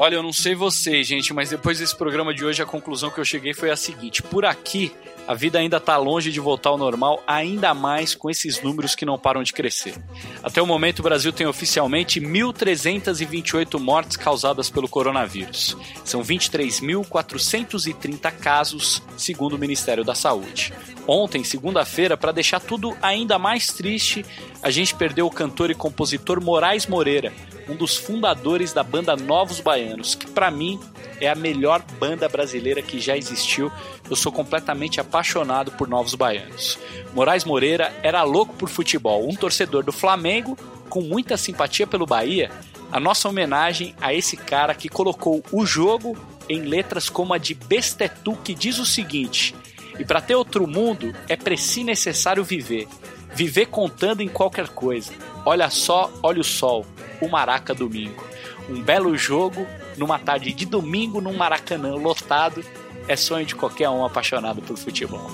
Olha, 0.00 0.14
eu 0.14 0.22
não 0.22 0.32
sei 0.32 0.54
vocês, 0.54 1.08
gente, 1.08 1.34
mas 1.34 1.50
depois 1.50 1.80
desse 1.80 1.96
programa 1.96 2.32
de 2.32 2.44
hoje 2.44 2.62
a 2.62 2.64
conclusão 2.64 3.10
que 3.10 3.18
eu 3.18 3.24
cheguei 3.24 3.52
foi 3.52 3.68
a 3.68 3.74
seguinte: 3.74 4.22
por 4.22 4.44
aqui 4.44 4.92
a 5.28 5.34
vida 5.34 5.58
ainda 5.58 5.76
está 5.76 5.98
longe 5.98 6.32
de 6.32 6.40
voltar 6.40 6.70
ao 6.70 6.78
normal, 6.78 7.22
ainda 7.26 7.74
mais 7.74 8.14
com 8.14 8.30
esses 8.30 8.62
números 8.62 8.94
que 8.94 9.04
não 9.04 9.18
param 9.18 9.42
de 9.42 9.52
crescer. 9.52 9.94
Até 10.42 10.62
o 10.62 10.66
momento, 10.66 11.00
o 11.00 11.02
Brasil 11.02 11.30
tem 11.34 11.46
oficialmente 11.46 12.18
1.328 12.18 13.78
mortes 13.78 14.16
causadas 14.16 14.70
pelo 14.70 14.88
coronavírus. 14.88 15.76
São 16.02 16.22
23.430 16.22 18.32
casos, 18.38 19.02
segundo 19.18 19.56
o 19.56 19.58
Ministério 19.58 20.02
da 20.02 20.14
Saúde. 20.14 20.72
Ontem, 21.06 21.44
segunda-feira, 21.44 22.16
para 22.16 22.32
deixar 22.32 22.60
tudo 22.60 22.96
ainda 23.02 23.38
mais 23.38 23.66
triste, 23.66 24.24
a 24.62 24.70
gente 24.70 24.94
perdeu 24.94 25.26
o 25.26 25.30
cantor 25.30 25.70
e 25.70 25.74
compositor 25.74 26.42
Moraes 26.42 26.86
Moreira, 26.86 27.34
um 27.68 27.76
dos 27.76 27.98
fundadores 27.98 28.72
da 28.72 28.82
banda 28.82 29.14
Novos 29.14 29.60
Baianos, 29.60 30.14
que 30.14 30.26
para 30.26 30.50
mim 30.50 30.80
é 31.20 31.28
a 31.28 31.34
melhor 31.34 31.82
banda 31.98 32.28
brasileira 32.28 32.82
que 32.82 33.00
já 33.00 33.16
existiu. 33.16 33.70
Eu 34.08 34.16
sou 34.16 34.32
completamente 34.32 35.00
apaixonado 35.00 35.72
por 35.72 35.88
Novos 35.88 36.14
Baianos. 36.14 36.78
Moraes 37.12 37.44
Moreira 37.44 37.92
era 38.02 38.22
louco 38.22 38.54
por 38.54 38.68
futebol, 38.68 39.28
um 39.28 39.34
torcedor 39.34 39.82
do 39.82 39.92
Flamengo 39.92 40.56
com 40.88 41.02
muita 41.02 41.36
simpatia 41.36 41.86
pelo 41.86 42.06
Bahia. 42.06 42.50
A 42.90 42.98
nossa 42.98 43.28
homenagem 43.28 43.94
a 44.00 44.14
esse 44.14 44.36
cara 44.36 44.74
que 44.74 44.88
colocou 44.88 45.44
o 45.52 45.66
jogo 45.66 46.16
em 46.48 46.62
letras 46.62 47.10
como 47.10 47.34
a 47.34 47.38
de 47.38 47.54
Bestetu, 47.54 48.36
que 48.36 48.54
diz 48.54 48.78
o 48.78 48.86
seguinte: 48.86 49.54
E 49.98 50.04
para 50.04 50.20
ter 50.20 50.34
outro 50.34 50.66
mundo 50.66 51.14
é 51.28 51.36
preciso 51.36 51.86
necessário 51.86 52.42
viver. 52.42 52.88
Viver 53.34 53.66
contando 53.66 54.22
em 54.22 54.28
qualquer 54.28 54.68
coisa. 54.68 55.12
Olha 55.44 55.68
só, 55.68 56.10
olha 56.22 56.40
o 56.40 56.44
sol, 56.44 56.86
o 57.20 57.28
Maraca 57.28 57.74
domingo. 57.74 58.24
Um 58.68 58.80
belo 58.80 59.16
jogo 59.16 59.66
numa 59.98 60.18
tarde 60.18 60.52
de 60.52 60.64
domingo 60.64 61.20
num 61.20 61.36
Maracanã 61.36 61.94
lotado 61.94 62.64
é 63.06 63.16
sonho 63.16 63.46
de 63.46 63.54
qualquer 63.54 63.88
um 63.88 64.04
apaixonado 64.04 64.60
por 64.62 64.76
futebol. 64.76 65.30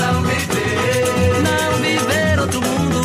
Não 0.00 0.22
viver, 0.22 1.42
não 1.42 1.78
viver 1.78 2.38
outro 2.40 2.60
mundo 2.60 2.99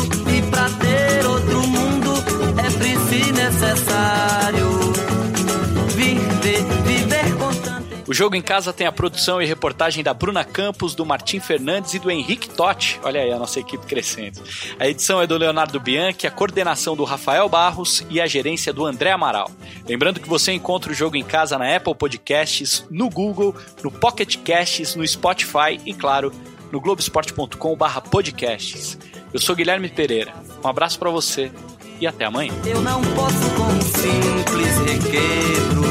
o 8.06 8.14
jogo 8.14 8.36
em 8.36 8.42
casa 8.42 8.72
tem 8.72 8.86
a 8.86 8.92
produção 8.92 9.42
e 9.42 9.46
reportagem 9.46 10.04
da 10.04 10.14
Bruna 10.14 10.44
Campos, 10.44 10.94
do 10.94 11.04
Martim 11.04 11.40
Fernandes 11.40 11.92
e 11.94 11.98
do 11.98 12.08
Henrique 12.10 12.48
Totti. 12.48 13.00
Olha 13.02 13.20
aí 13.20 13.32
a 13.32 13.38
nossa 13.38 13.58
equipe 13.58 13.84
crescendo. 13.86 14.40
A 14.78 14.86
edição 14.86 15.20
é 15.20 15.26
do 15.26 15.36
Leonardo 15.36 15.80
Bianchi, 15.80 16.26
a 16.26 16.30
coordenação 16.30 16.94
do 16.94 17.02
Rafael 17.04 17.48
Barros 17.48 18.04
e 18.08 18.20
a 18.20 18.26
gerência 18.26 18.72
do 18.72 18.86
André 18.86 19.10
Amaral. 19.10 19.50
Lembrando 19.88 20.20
que 20.20 20.28
você 20.28 20.52
encontra 20.52 20.92
o 20.92 20.94
jogo 20.94 21.16
em 21.16 21.24
casa 21.24 21.58
na 21.58 21.74
Apple 21.74 21.94
Podcasts, 21.94 22.84
no 22.90 23.08
Google, 23.10 23.56
no 23.82 23.90
Pocket 23.90 24.36
Casts, 24.38 24.94
no 24.94 25.04
Spotify 25.06 25.80
e, 25.84 25.92
claro, 25.92 26.32
no 26.70 26.80
globesport.com/podcasts. 26.80 28.98
Eu 29.32 29.40
sou 29.40 29.56
Guilherme 29.56 29.88
Pereira. 29.88 30.32
Um 30.64 30.68
abraço 30.68 30.98
para 30.98 31.10
você 31.10 31.52
e 32.00 32.06
até 32.06 32.24
amanhã. 32.24 32.52
Eu 32.64 32.80
não 32.82 33.00
posso 33.14 33.50
com 33.56 33.64
um 33.64 33.80
simples 33.80 34.78
requebro. 34.86 35.82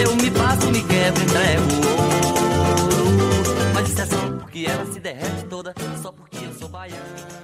Eu 0.00 0.16
me 0.16 0.30
passo, 0.30 0.70
me 0.70 0.82
quebro, 0.82 1.22
entrego 1.22 1.74
ouro. 2.00 3.74
Mas 3.74 3.88
isso 3.88 4.00
é 4.02 4.06
só 4.06 4.16
porque 4.38 4.66
ela 4.68 4.86
se 4.86 5.00
derrete 5.00 5.44
toda, 5.48 5.74
só 6.02 6.12
porque 6.12 6.44
eu 6.44 6.52
sou 6.54 6.68
baiano. 6.68 7.43